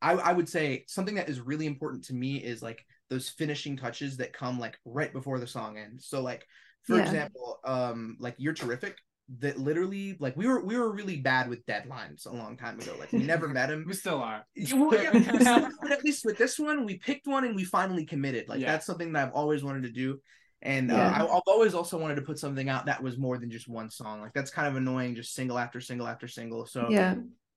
i 0.00 0.12
i 0.12 0.32
would 0.32 0.48
say 0.48 0.84
something 0.88 1.14
that 1.16 1.28
is 1.28 1.40
really 1.40 1.66
important 1.66 2.04
to 2.04 2.14
me 2.14 2.36
is 2.36 2.62
like 2.62 2.84
those 3.10 3.28
finishing 3.28 3.76
touches 3.76 4.16
that 4.16 4.32
come 4.32 4.58
like 4.58 4.78
right 4.84 5.12
before 5.12 5.38
the 5.38 5.46
song 5.46 5.76
ends 5.76 6.06
so 6.06 6.22
like 6.22 6.46
for 6.84 6.96
Yeah. 6.96 7.02
example 7.02 7.60
um 7.64 8.16
like 8.18 8.34
you're 8.38 8.54
terrific 8.54 8.96
that 9.38 9.58
literally 9.58 10.16
like 10.18 10.36
we 10.36 10.46
were 10.46 10.64
we 10.64 10.76
were 10.76 10.92
really 10.92 11.16
bad 11.16 11.48
with 11.48 11.64
deadlines 11.64 12.26
a 12.26 12.32
long 12.32 12.56
time 12.56 12.80
ago 12.80 12.96
like 12.98 13.12
we 13.12 13.22
never 13.22 13.46
met 13.46 13.70
him 13.70 13.84
we 13.88 13.94
still 13.94 14.20
are 14.20 14.44
well, 14.74 15.02
yeah, 15.02 15.68
but 15.80 15.92
at 15.92 16.04
least 16.04 16.24
with 16.24 16.36
this 16.36 16.58
one, 16.58 16.84
we 16.84 16.98
picked 16.98 17.26
one 17.26 17.44
and 17.44 17.54
we 17.54 17.64
finally 17.64 18.04
committed. 18.04 18.48
Like 18.48 18.60
Yeah. 18.60 18.72
that's 18.72 18.86
something 18.86 19.12
that 19.12 19.28
I've 19.28 19.34
always 19.34 19.62
wanted 19.62 19.84
to 19.84 19.92
do, 19.92 20.18
and 20.62 20.90
uh, 20.90 20.96
Yeah. 20.96 21.22
I, 21.22 21.24
I've 21.24 21.42
always 21.46 21.74
also 21.74 21.96
wanted 21.98 22.16
to 22.16 22.22
put 22.22 22.38
something 22.38 22.68
out 22.68 22.86
that 22.86 23.02
was 23.02 23.18
more 23.18 23.38
than 23.38 23.50
just 23.50 23.68
one 23.68 23.90
song. 23.90 24.20
Like 24.20 24.32
that's 24.34 24.50
kind 24.50 24.68
of 24.68 24.76
annoying, 24.76 25.14
just 25.14 25.34
single 25.34 25.58
after 25.58 25.80
single 25.80 26.08
after 26.08 26.26
single. 26.28 26.66
So 26.66 26.88
Yeah. 26.90 27.14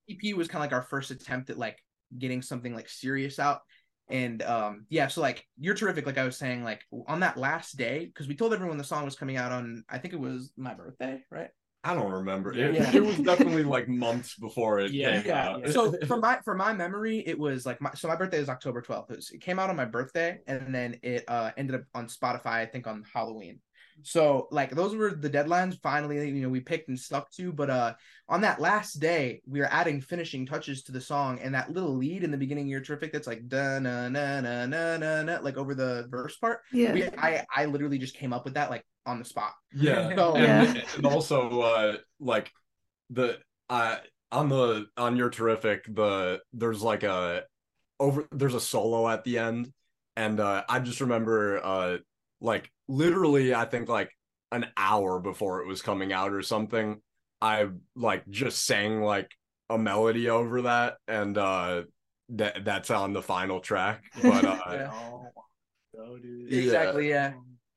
EP 0.10 0.36
was 0.36 0.48
kind 0.48 0.64
of 0.64 0.70
like 0.72 0.78
our 0.78 0.88
first 0.88 1.12
attempt 1.12 1.50
at 1.50 1.58
like 1.58 1.78
getting 2.18 2.42
something 2.42 2.76
like 2.76 2.90
serious 2.90 3.40
out. 3.40 3.62
And 4.10 4.42
um 4.44 4.86
yeah, 4.90 5.08
so 5.08 5.22
like 5.22 5.46
you're 5.60 5.76
terrific. 5.76 6.06
Like 6.06 6.18
I 6.18 6.26
was 6.26 6.38
saying, 6.38 6.64
like 6.64 6.82
on 7.08 7.22
that 7.22 7.38
last 7.38 7.78
day, 7.78 8.06
because 8.06 8.28
we 8.28 8.36
told 8.36 8.54
everyone 8.54 8.78
the 8.78 8.84
song 8.84 9.06
was 9.06 9.16
coming 9.16 9.38
out 9.38 9.52
on 9.52 9.84
I 9.90 9.98
think 9.98 10.14
it 10.14 10.20
was 10.20 10.52
my 10.58 10.74
birthday, 10.74 11.24
right? 11.32 11.50
I 11.84 11.94
don't 11.94 12.12
remember. 12.12 12.54
It, 12.54 12.76
Yeah. 12.76 12.92
it 12.96 13.04
was 13.04 13.18
definitely 13.32 13.64
like 13.64 13.90
months 13.90 14.36
before 14.36 14.80
it 14.80 14.92
Yeah, 14.92 15.22
came 15.22 15.28
yeah. 15.28 15.50
out. 15.50 15.70
So 15.70 15.94
for 16.08 16.18
my 16.18 16.40
for 16.46 16.56
my 16.56 16.72
memory, 16.74 17.20
it 17.20 17.38
was 17.38 17.66
like 17.66 17.82
my 17.82 17.92
so 17.94 18.08
my 18.08 18.16
birthday 18.16 18.40
is 18.40 18.50
October 18.50 18.82
twelfth. 18.82 19.12
It, 19.12 19.18
was- 19.18 19.32
it 19.32 19.42
came 19.42 19.60
out 19.60 19.70
on 19.70 19.76
my 19.76 19.86
birthday, 19.86 20.40
and 20.48 20.74
then 20.74 20.98
it 21.04 21.26
uh 21.28 21.52
ended 21.58 21.76
up 21.76 21.84
on 21.94 22.08
Spotify. 22.08 22.48
I 22.62 22.66
think 22.66 22.88
on 22.88 23.04
Halloween. 23.14 23.60
So 24.02 24.48
like 24.50 24.72
those 24.72 24.96
were 24.96 25.12
the 25.14 25.30
deadlines. 25.30 25.80
Finally, 25.84 26.28
you 26.30 26.42
know, 26.42 26.50
we 26.50 26.62
picked 26.62 26.88
and 26.90 26.98
stuck 27.00 27.30
to. 27.34 27.52
But 27.54 27.70
uh, 27.70 27.94
on 28.28 28.42
that 28.42 28.60
last 28.60 28.94
day, 28.96 29.42
we 29.46 29.60
were 29.60 29.68
adding 29.72 30.02
finishing 30.02 30.46
touches 30.48 30.84
to 30.84 30.92
the 30.92 31.00
song, 31.02 31.40
and 31.40 31.54
that 31.54 31.72
little 31.72 31.96
lead 31.96 32.24
in 32.24 32.32
the 32.32 32.38
beginning, 32.38 32.68
"You're 32.68 32.82
terrific." 32.82 33.12
That's 33.14 33.28
like 33.28 33.48
da 33.48 33.78
na 33.80 34.10
na 34.10 34.42
na 34.42 34.66
na 34.66 34.98
na 34.98 35.22
na, 35.22 35.40
like 35.42 35.58
over 35.58 35.76
the 35.76 36.08
verse 36.10 36.36
part. 36.38 36.62
Yeah. 36.72 36.94
We, 36.94 37.04
I 37.18 37.46
I 37.56 37.66
literally 37.66 38.00
just 38.00 38.16
came 38.16 38.34
up 38.34 38.46
with 38.46 38.56
that 38.56 38.72
like 38.72 38.84
on 39.06 39.20
the 39.20 39.26
spot. 39.26 39.54
Yeah. 39.74 40.16
So 40.16 40.36
and, 40.36 40.76
Yeah. 40.76 40.84
and 40.96 41.06
also 41.06 41.62
uh 41.62 41.98
like 42.20 42.52
the 43.10 43.40
uh 43.70 43.98
on 44.32 44.50
the 44.50 44.88
on 44.98 45.16
your 45.18 45.30
terrific 45.30 45.86
the 45.94 46.42
there's 46.54 46.82
like 46.82 47.04
a 47.04 47.44
over 48.00 48.28
there's 48.32 48.56
a 48.56 48.60
solo 48.60 49.08
at 49.10 49.24
the 49.24 49.38
end 49.38 49.72
and 50.16 50.40
uh 50.40 50.64
I 50.68 50.80
just 50.80 51.02
remember 51.02 51.60
uh 51.64 51.98
like 52.42 52.70
literally 52.88 53.54
I 53.54 53.66
think 53.66 53.90
like 53.90 54.12
an 54.52 54.68
hour 54.78 55.20
before 55.20 55.62
it 55.62 55.68
was 55.68 55.82
coming 55.82 56.12
out 56.14 56.34
or 56.34 56.42
something 56.42 57.02
I 57.42 57.68
like 57.96 58.28
just 58.30 58.66
sang 58.66 59.02
like 59.02 59.32
a 59.70 59.78
melody 59.78 60.30
over 60.30 60.64
that 60.64 60.98
and 61.08 61.38
uh 61.38 61.84
that 62.30 62.64
that's 62.66 62.90
on 62.90 63.14
the 63.14 63.22
final 63.22 63.60
track. 63.60 64.04
But 64.22 64.46
uh, 64.46 64.58
Yeah. 64.72 64.92
Oh, 64.92 65.32
go, 65.96 66.18
dude. 66.18 66.52
Yeah. 66.52 66.60
Exactly, 66.62 67.10
yeah. 67.10 67.34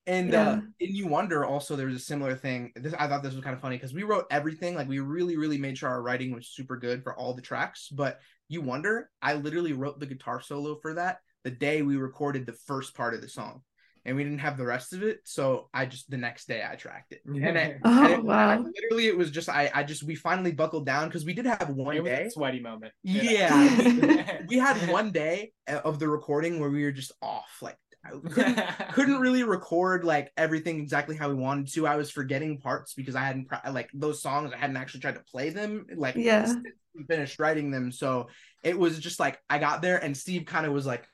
And 0.06 0.32
Yeah. 0.32 0.48
uh 0.48 0.60
in 0.80 0.94
You 0.94 1.06
Wonder 1.08 1.44
also 1.44 1.74
there 1.76 1.86
was 1.86 1.96
a 1.96 2.00
similar 2.00 2.36
thing. 2.36 2.72
This 2.76 2.94
I 2.94 3.08
thought 3.08 3.22
this 3.22 3.34
was 3.34 3.42
kind 3.44 3.54
of 3.54 3.60
funny 3.60 3.76
because 3.76 3.94
we 3.94 4.02
wrote 4.04 4.26
everything, 4.30 4.74
like 4.74 4.88
we 4.88 5.00
really, 5.00 5.36
really 5.36 5.58
made 5.58 5.76
sure 5.78 5.88
our 5.88 6.02
writing 6.02 6.32
was 6.34 6.48
super 6.48 6.76
good 6.76 7.02
for 7.02 7.14
all 7.16 7.34
the 7.34 7.42
tracks. 7.42 7.88
But 7.90 8.20
You 8.48 8.60
Wonder, 8.62 9.10
I 9.20 9.34
literally 9.34 9.72
wrote 9.72 9.98
the 10.00 10.06
guitar 10.06 10.40
solo 10.40 10.76
for 10.80 10.94
that 10.94 11.18
the 11.44 11.50
day 11.50 11.82
we 11.82 11.96
recorded 11.96 12.44
the 12.46 12.52
first 12.52 12.94
part 12.94 13.14
of 13.14 13.20
the 13.20 13.28
song. 13.28 13.62
And 14.04 14.16
we 14.16 14.22
didn't 14.22 14.38
have 14.38 14.56
the 14.56 14.64
rest 14.64 14.92
of 14.92 15.02
it. 15.02 15.18
So 15.24 15.68
I 15.74 15.84
just 15.86 16.08
the 16.08 16.16
next 16.16 16.46
day 16.46 16.62
I 16.64 16.76
tracked 16.76 17.10
it. 17.12 17.22
And, 17.26 17.58
I, 17.58 17.76
Oh, 17.84 18.04
and 18.04 18.12
it- 18.14 18.22
wow. 18.24 18.50
I- 18.50 18.56
literally 18.58 19.08
it 19.08 19.16
was 19.18 19.32
just 19.32 19.48
I 19.48 19.68
I 19.74 19.82
just 19.82 20.04
we 20.04 20.14
finally 20.14 20.52
buckled 20.52 20.86
down 20.86 21.08
because 21.08 21.24
we 21.24 21.34
did 21.34 21.46
have 21.46 21.70
one 21.70 21.96
It 21.96 22.02
was 22.04 22.10
day. 22.12 22.24
a 22.26 22.30
sweaty 22.30 22.60
moment. 22.60 22.92
Yeah. 23.02 24.42
we 24.48 24.58
had 24.58 24.88
one 24.88 25.10
day 25.10 25.52
uh, 25.68 25.80
of 25.84 25.98
the 25.98 26.08
recording 26.08 26.60
where 26.60 26.70
we 26.70 26.84
were 26.84 26.92
just 26.92 27.10
off 27.20 27.50
like 27.62 27.74
I 27.74 27.85
couldn't, 28.32 28.60
couldn't 28.92 29.20
really 29.20 29.42
record 29.42 30.04
like 30.04 30.32
everything 30.36 30.80
exactly 30.80 31.16
how 31.16 31.28
we 31.28 31.34
wanted 31.34 31.68
to 31.72 31.86
i 31.86 31.96
was 31.96 32.10
forgetting 32.10 32.58
parts 32.58 32.94
because 32.94 33.14
i 33.14 33.20
hadn't 33.20 33.48
like 33.72 33.90
those 33.94 34.22
songs 34.22 34.52
i 34.52 34.56
hadn't 34.56 34.76
actually 34.76 35.00
tried 35.00 35.14
to 35.14 35.20
play 35.30 35.50
them 35.50 35.86
like 35.96 36.14
Yeah. 36.16 36.54
finished 37.08 37.38
writing 37.38 37.70
them 37.70 37.92
so 37.92 38.28
it 38.62 38.78
was 38.78 38.98
just 38.98 39.20
like 39.20 39.38
i 39.50 39.58
got 39.58 39.82
there 39.82 40.02
and 40.02 40.16
steve 40.16 40.46
kind 40.46 40.66
of 40.66 40.72
was 40.72 40.86
like 40.86 41.06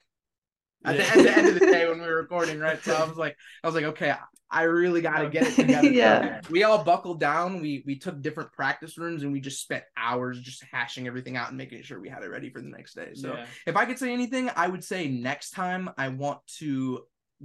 at 0.85 0.97
the, 0.97 1.03
Yeah. 1.03 1.13
end, 1.13 1.25
the 1.27 1.37
end 1.37 1.49
of 1.49 1.55
the 1.55 1.61
day 1.67 1.89
when 1.89 2.01
we 2.01 2.07
were 2.07 2.17
recording 2.17 2.59
right 2.59 2.83
so 2.83 2.95
i 2.95 3.05
was 3.05 3.17
like 3.17 3.37
i 3.63 3.67
was 3.67 3.75
like 3.75 3.85
okay 3.85 4.15
I 4.53 4.63
really 4.65 5.01
got 5.01 5.19
to 5.21 5.29
get 5.31 5.47
it 5.47 5.55
together. 5.55 5.89
Yeah. 5.93 6.41
we 6.51 6.63
all 6.63 6.85
buckled 6.85 7.19
down. 7.19 7.61
We 7.61 7.83
we 7.87 7.97
took 7.97 8.21
different 8.21 8.53
practice 8.53 8.99
rooms 8.99 9.23
and 9.23 9.33
we 9.33 9.41
just 9.41 9.63
spent 9.63 9.85
hours 9.97 10.39
just 10.41 10.63
hashing 10.71 11.07
everything 11.07 11.37
out 11.37 11.49
and 11.49 11.57
making 11.57 11.83
sure 11.83 11.99
we 12.01 12.09
had 12.11 12.23
it 12.23 12.29
ready 12.29 12.51
for 12.51 12.61
the 12.61 12.69
next 12.69 12.95
day. 12.95 13.11
So 13.15 13.33
Yeah. 13.35 13.47
if 13.67 13.77
I 13.77 13.87
could 13.87 13.99
say 13.99 14.13
anything, 14.13 14.51
I 14.55 14.69
would 14.69 14.85
say 14.85 15.09
next 15.09 15.51
time 15.53 15.91
I 15.97 16.09
want 16.09 16.47
to 16.59 17.01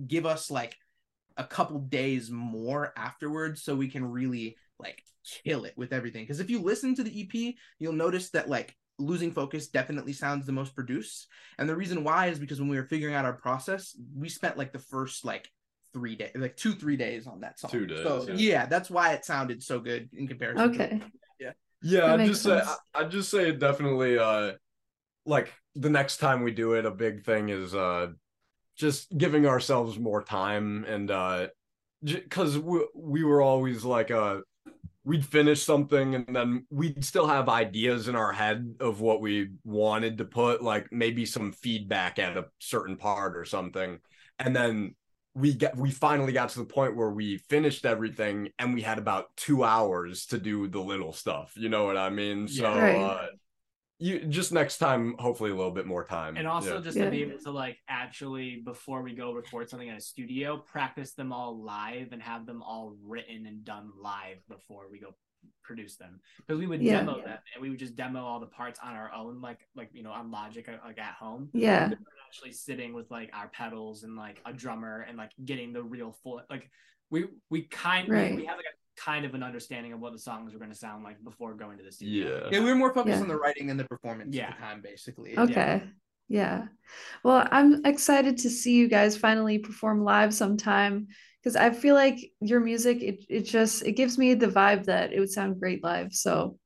give 0.06 0.26
us 0.26 0.52
like 0.52 0.76
a 1.38 1.44
couple 1.44 1.80
days 1.80 2.30
more 2.30 2.94
afterwards 2.98 3.64
so 3.64 3.76
we 3.76 3.88
can 3.90 4.04
really 4.06 4.58
like 4.80 5.02
kill 5.44 5.66
it 5.66 5.74
with 5.78 5.94
everything. 5.94 6.24
Because 6.24 6.40
if 6.40 6.50
you 6.50 6.60
listen 6.62 6.94
to 6.96 7.04
the 7.04 7.22
EP, 7.22 7.56
you'll 7.80 7.94
notice 7.94 8.30
that 8.32 8.50
like 8.50 8.76
losing 9.00 9.32
focus 9.32 9.68
definitely 9.68 10.14
sounds 10.14 10.46
the 10.46 10.52
most 10.52 10.74
produced. 10.76 11.28
And 11.58 11.70
the 11.70 11.76
reason 11.76 12.04
why 12.04 12.28
is 12.28 12.40
because 12.40 12.60
when 12.60 12.70
we 12.70 12.78
were 12.78 12.88
figuring 12.88 13.16
out 13.16 13.26
our 13.26 13.34
process, 13.34 13.96
we 14.16 14.30
spent 14.30 14.58
like 14.58 14.74
the 14.74 14.80
first 14.80 15.24
like 15.24 15.50
three 15.94 16.16
days, 16.16 16.32
like 16.36 16.56
two, 16.58 16.74
three 16.74 16.98
days 16.98 17.28
on 17.28 17.40
that 17.42 17.60
song. 17.60 17.72
Two 17.72 17.86
days, 17.86 18.04
So 18.04 18.26
yeah. 18.30 18.34
yeah, 18.36 18.66
that's 18.66 18.90
why 18.90 19.14
it 19.14 19.26
sounded 19.26 19.62
so 19.64 19.80
good 19.80 20.10
in 20.14 20.28
comparison. 20.28 20.74
to- 20.74 20.84
Okay. 20.84 21.02
Yeah, 21.84 22.02
That 22.08 22.10
I 22.10 22.18
makes 22.18 22.30
just 22.32 22.44
say 22.44 22.58
sense. 22.58 22.78
I 22.96 23.02
I 23.02 23.04
just 23.04 23.30
say 23.30 23.52
definitely 23.52 24.18
uh 24.18 24.54
like 25.28 25.54
the 25.76 25.92
next 25.92 26.18
time 26.18 26.42
we 26.42 26.52
do 26.52 26.74
it, 26.74 26.86
a 26.88 26.92
big 26.92 27.24
thing 27.24 27.50
is 27.50 27.76
uh 27.76 28.08
just 28.76 29.16
giving 29.16 29.46
ourselves 29.46 30.00
more 30.00 30.24
time 30.24 30.86
and 30.86 31.12
uh 31.12 31.48
because 32.04 32.58
we, 32.58 32.86
we 32.96 33.24
were 33.24 33.42
always 33.44 33.84
like 33.86 34.10
uh 34.10 34.38
we'd 35.04 35.24
finish 35.26 35.62
something 35.64 36.16
and 36.16 36.36
then 36.36 36.66
we'd 36.72 37.06
still 37.06 37.28
have 37.28 37.48
ideas 37.48 38.08
in 38.08 38.16
our 38.16 38.32
head 38.34 38.76
of 38.80 39.00
what 39.00 39.22
we 39.22 39.50
wanted 39.64 40.18
to 40.18 40.26
put 40.26 40.64
like 40.64 40.88
maybe 40.92 41.26
some 41.28 41.52
feedback 41.52 42.18
at 42.18 42.36
a 42.38 42.46
certain 42.60 42.98
part 42.98 43.38
or 43.38 43.46
something 43.46 44.00
and 44.40 44.56
then 44.56 44.96
we 45.38 45.54
get 45.54 45.78
we 45.78 45.92
finally 45.92 46.34
got 46.34 46.50
to 46.50 46.60
the 46.60 46.66
point 46.66 46.96
where 46.96 47.12
we 47.12 47.38
finished 47.38 47.86
everything 47.86 48.50
and 48.58 48.74
we 48.74 48.82
had 48.82 48.98
about 48.98 49.26
two 49.38 49.64
hours 49.64 50.26
to 50.26 50.38
do 50.40 50.68
the 50.68 50.80
little 50.80 51.14
stuff 51.14 51.54
you 51.56 51.70
know 51.70 51.86
what 51.86 51.96
i 51.98 52.10
mean 52.10 52.48
so 52.48 52.64
Yeah. 52.64 52.82
Right. 52.82 52.96
uh 53.02 53.28
you 54.00 54.26
just 54.26 54.52
next 54.52 54.78
time 54.78 55.16
hopefully 55.18 55.50
a 55.50 55.56
little 55.56 55.72
bit 55.72 55.88
more 55.88 56.04
time 56.04 56.38
And 56.38 56.48
also 56.48 56.76
Yeah. 56.76 56.82
just 56.82 56.98
Yeah. 56.98 57.06
to 57.06 57.12
be 57.12 57.22
able 57.24 57.40
to 57.40 57.52
like 57.52 57.78
actually 57.88 58.58
before 58.58 59.02
we 59.02 59.14
go 59.16 59.34
record 59.34 59.70
something 59.70 59.88
in 59.88 59.96
a 59.96 60.02
studio, 60.02 60.58
practice 60.58 61.14
them 61.14 61.34
all 61.34 61.64
live 61.64 62.12
and 62.12 62.22
have 62.22 62.46
them 62.46 62.62
all 62.62 62.96
written 63.04 63.48
and 63.48 63.64
done 63.66 63.92
live 64.00 64.38
before 64.48 64.86
we 64.92 65.00
go 65.00 65.16
produce 65.64 65.98
them. 65.98 66.20
Because 66.38 66.60
we 66.60 66.68
would 66.68 66.82
Yeah. 66.82 67.00
demo 67.00 67.22
them 67.22 67.38
and 67.54 67.62
we 67.62 67.70
would 67.70 67.80
just 67.80 67.96
demo 67.96 68.24
all 68.24 68.40
the 68.40 68.48
parts 68.48 68.80
on 68.84 68.94
our 68.94 69.12
own, 69.14 69.42
like 69.42 69.60
like 69.76 69.90
you 69.94 70.04
know 70.04 70.12
on 70.12 70.32
Logic, 70.32 70.68
uh, 70.68 70.78
like 70.86 70.98
at 71.00 71.14
home. 71.14 71.50
Yeah. 71.54 71.86
We 71.90 71.96
weren't 71.96 72.08
actually 72.28 72.52
sitting 72.54 72.94
with 72.94 73.10
like 73.12 73.30
our 73.34 73.50
pedals 73.50 74.04
and 74.04 74.16
like 74.16 74.42
a 74.46 74.54
drummer 74.54 75.06
and 75.08 75.18
like 75.18 75.32
getting 75.44 75.74
the 75.74 75.84
real 75.84 76.12
full 76.24 76.42
like 76.50 76.70
we 77.10 77.26
we 77.50 77.64
kind 77.64 78.10
Right. 78.10 78.36
we 78.36 78.46
have 78.46 78.58
like 78.58 78.66
a 78.66 79.02
kind 79.02 79.26
of 79.26 79.36
an 79.36 79.44
understanding 79.44 79.94
of 79.94 80.00
what 80.00 80.12
the 80.14 80.20
songs 80.20 80.54
were 80.54 80.60
going 80.60 80.72
to 80.72 80.78
sound 80.78 81.04
like 81.04 81.24
before 81.24 81.54
going 81.54 81.78
to 81.78 81.84
the 81.84 81.92
studio. 81.92 82.44
Yeah. 82.46 82.50
Yeah, 82.58 82.64
we 82.64 82.70
were 82.72 82.76
more 82.76 82.94
focused 82.94 83.18
Yeah. 83.18 83.22
on 83.22 83.28
the 83.28 83.36
writing 83.38 83.68
than 83.68 83.78
the 83.78 83.86
performance 83.86 84.36
Yeah. 84.36 84.50
at 84.50 84.56
the 84.56 84.62
time, 84.62 84.82
basically. 84.82 85.38
Okay. 85.38 85.84
Yeah. 86.30 86.66
Well, 87.24 87.48
I'm 87.52 87.86
excited 87.86 88.40
to 88.40 88.50
see 88.50 88.76
you 88.76 88.88
guys 88.90 89.16
finally 89.16 89.60
perform 89.60 90.04
live 90.04 90.34
sometime 90.34 91.08
because 91.48 91.56
I 91.56 91.70
feel 91.70 91.96
like 91.96 92.20
your 92.42 92.60
music 92.60 93.02
it 93.02 93.24
it 93.30 93.42
just 93.44 93.86
it 93.86 93.94
gives 93.94 94.18
me 94.18 94.34
the 94.34 94.48
vibe 94.48 94.86
that 94.86 95.14
it 95.14 95.20
would 95.22 95.32
sound 95.32 95.60
great 95.60 95.82
live. 95.84 96.12
So 96.14 96.58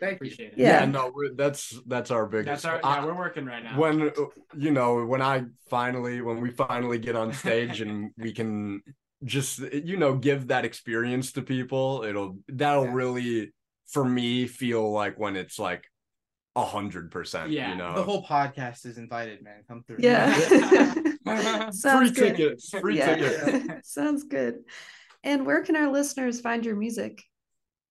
Thank 0.00 0.12
you. 0.12 0.16
Appreciate 0.16 0.52
it. 0.52 0.58
Yeah. 0.58 0.80
yeah, 0.80 0.84
no 0.86 1.12
we're, 1.14 1.34
that's 1.34 1.78
that's 1.86 2.10
our 2.10 2.26
biggest 2.26 2.62
That's 2.62 2.64
our 2.64 2.80
I- 2.82 3.00
yeah, 3.00 3.04
we're 3.04 3.14
working 3.14 3.44
right 3.44 3.62
now. 3.62 3.78
when 3.78 4.10
you 4.56 4.70
know 4.70 5.04
when 5.04 5.20
i 5.20 5.44
finally 5.68 6.22
when 6.22 6.40
we 6.40 6.50
finally 6.50 6.98
get 6.98 7.16
on 7.16 7.34
stage 7.34 7.82
and 7.82 8.10
we 8.16 8.32
can 8.32 8.82
just 9.24 9.58
you 9.58 9.98
know 9.98 10.14
give 10.16 10.46
that 10.48 10.64
experience 10.64 11.32
to 11.32 11.42
people 11.42 12.02
it'll 12.08 12.38
that'll 12.48 12.86
Yeah. 12.86 12.94
really 12.94 13.52
for 13.88 14.04
me 14.04 14.46
feel 14.46 14.90
like 14.90 15.18
when 15.18 15.36
it's 15.36 15.58
like 15.58 15.84
a 16.56 16.64
hundred 16.64 17.10
percent 17.10 17.50
Yeah. 17.50 17.70
you 17.70 17.76
know 17.76 17.94
The 17.94 18.02
whole 18.02 18.24
podcast 18.24 18.84
is 18.86 18.98
invited, 18.98 19.42
man. 19.42 19.62
Come 19.68 19.82
through. 19.84 19.98
yeah. 20.00 20.32
free 21.70 22.10
good. 22.10 22.14
tickets 22.14 22.70
free 22.70 22.98
Yeah. 22.98 23.14
tickets 23.16 23.92
Sounds 23.94 24.24
good. 24.24 24.60
And 25.22 25.46
where 25.46 25.62
can 25.62 25.76
our 25.76 25.90
listeners 25.90 26.40
find 26.40 26.64
your 26.64 26.76
music? 26.76 27.22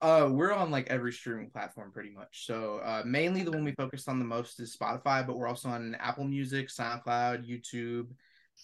Uh, 0.01 0.29
we're 0.31 0.53
on 0.53 0.71
like 0.71 0.87
every 0.89 1.11
streaming 1.11 1.49
platform 1.49 1.91
pretty 1.91 2.09
much. 2.11 2.45
So 2.45 2.77
uh, 2.83 3.03
mainly 3.05 3.43
the 3.43 3.51
one 3.51 3.63
we 3.65 3.73
focused 3.73 4.07
on 4.09 4.17
the 4.19 4.25
most 4.25 4.59
is 4.59 4.75
Spotify, 4.75 5.25
but 5.27 5.37
we're 5.37 5.47
also 5.47 5.69
on 5.69 5.95
Apple 5.99 6.23
Music, 6.23 6.69
SoundCloud, 6.69 7.45
YouTube, 7.47 8.07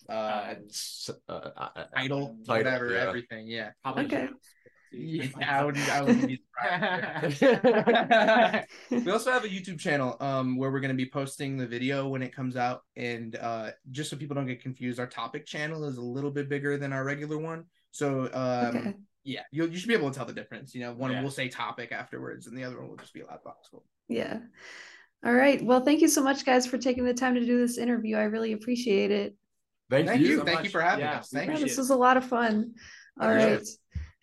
uh, 0.10 0.56
S- 0.70 1.10
uh, 1.30 1.50
I- 1.58 1.70
I- 1.76 1.86
Tidal, 2.02 2.28
Tidal, 2.28 2.38
whatever, 2.46 2.92
yeah. 2.94 3.08
everything. 3.08 3.48
Yeah. 3.48 3.72
Probably 3.84 4.06
Okay. 4.06 4.30
Yeah, 4.98 5.26
I 5.48 5.64
wouldn't. 5.64 5.90
I 5.90 6.02
wouldn't 6.02 6.28
be 6.28 6.40
surprised. 6.62 7.42
we 9.06 9.12
also 9.12 9.32
have 9.32 9.44
a 9.44 9.48
YouTube 9.48 9.80
channel 9.80 10.16
um 10.20 10.58
where 10.58 10.72
we're 10.72 10.80
going 10.80 10.90
to 10.90 10.96
be 10.96 11.10
posting 11.10 11.58
the 11.58 11.68
video 11.68 12.08
when 12.08 12.22
it 12.22 12.34
comes 12.34 12.56
out 12.56 12.84
and 12.96 13.36
uh 13.36 13.72
just 13.92 14.10
so 14.10 14.16
people 14.18 14.36
don't 14.36 14.48
get 14.48 14.62
confused 14.62 15.00
our 15.00 15.08
topic 15.08 15.46
channel 15.46 15.84
is 15.86 15.98
a 15.98 16.02
little 16.02 16.32
bit 16.32 16.48
bigger 16.50 16.78
than 16.78 16.94
our 16.94 17.04
regular 17.04 17.38
one 17.38 17.66
so 17.92 18.30
um 18.34 18.78
Okay. 18.78 18.94
yeah 19.24 19.42
you 19.52 19.68
you 19.68 19.78
should 19.78 19.88
be 19.90 19.94
able 19.94 20.10
to 20.10 20.16
tell 20.16 20.26
the 20.26 20.34
difference 20.34 20.74
you 20.74 20.82
know 20.82 20.94
one 20.94 21.12
Yeah. 21.12 21.22
will 21.22 21.32
say 21.32 21.50
topic 21.50 21.92
afterwards 21.92 22.48
and 22.48 22.58
the 22.58 22.64
other 22.64 22.80
one 22.80 22.90
will 22.90 22.98
just 22.98 23.14
be 23.14 23.22
a 23.22 23.26
loud 23.26 23.44
box 23.44 23.70
Yeah. 24.08 24.40
All 25.26 25.34
right. 25.34 25.64
Well, 25.64 25.82
thank 25.84 26.02
you 26.02 26.08
so 26.08 26.22
much, 26.22 26.46
guys, 26.46 26.68
for 26.68 26.78
taking 26.78 27.04
the 27.04 27.14
time 27.14 27.34
to 27.34 27.44
do 27.44 27.58
this 27.58 27.80
interview. 27.80 28.16
I 28.16 28.24
really 28.26 28.54
appreciate 28.54 29.10
it. 29.10 29.36
thank, 29.90 30.08
Thank 30.08 30.22
you, 30.22 30.28
you. 30.28 30.38
so 30.38 30.46
Thank 30.46 30.64
you 30.64 30.70
for 30.70 30.82
having 30.82 31.06
Yeah, 31.06 31.18
us. 31.18 31.34
we 31.34 31.40
Thank 31.40 31.52
Yeah, 31.52 31.58
you. 31.58 31.66
this 31.66 31.78
was 31.78 31.90
a 31.90 31.96
lot 31.96 32.16
of 32.16 32.26
fun. 32.26 32.76
All 33.20 33.30
right. 33.32 33.40
Yeah. 33.40 33.54
right. 33.56 33.68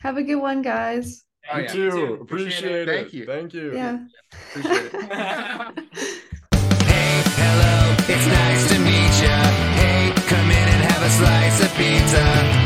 Have 0.03 0.17
a 0.17 0.23
good 0.23 0.37
one, 0.37 0.63
guys. 0.63 1.25
Oh, 1.53 1.57
you 1.59 1.63
yeah. 1.65 1.73
too 1.73 2.19
Appreciate 2.21 2.21
appreciate 2.23 2.89
it 2.89 2.95
Thank 2.95 3.13
you. 3.13 3.27
thank 3.27 3.55
you 3.55 3.75
Yeah. 3.75 3.99
appreciate 4.51 4.95
it 4.95 4.95
Hey, 6.87 7.23
hello, 7.35 7.97
it's 8.09 8.27
nice 8.27 8.69
to 8.73 8.79
meet 8.79 9.15
ya. 9.27 9.37
Hey, 9.75 10.13
come 10.29 10.51
in 10.51 10.67
and 10.75 10.83
have 10.91 11.03
a 11.03 11.11
slice 11.11 11.59
of 11.65 11.75
pizza. 11.77 12.62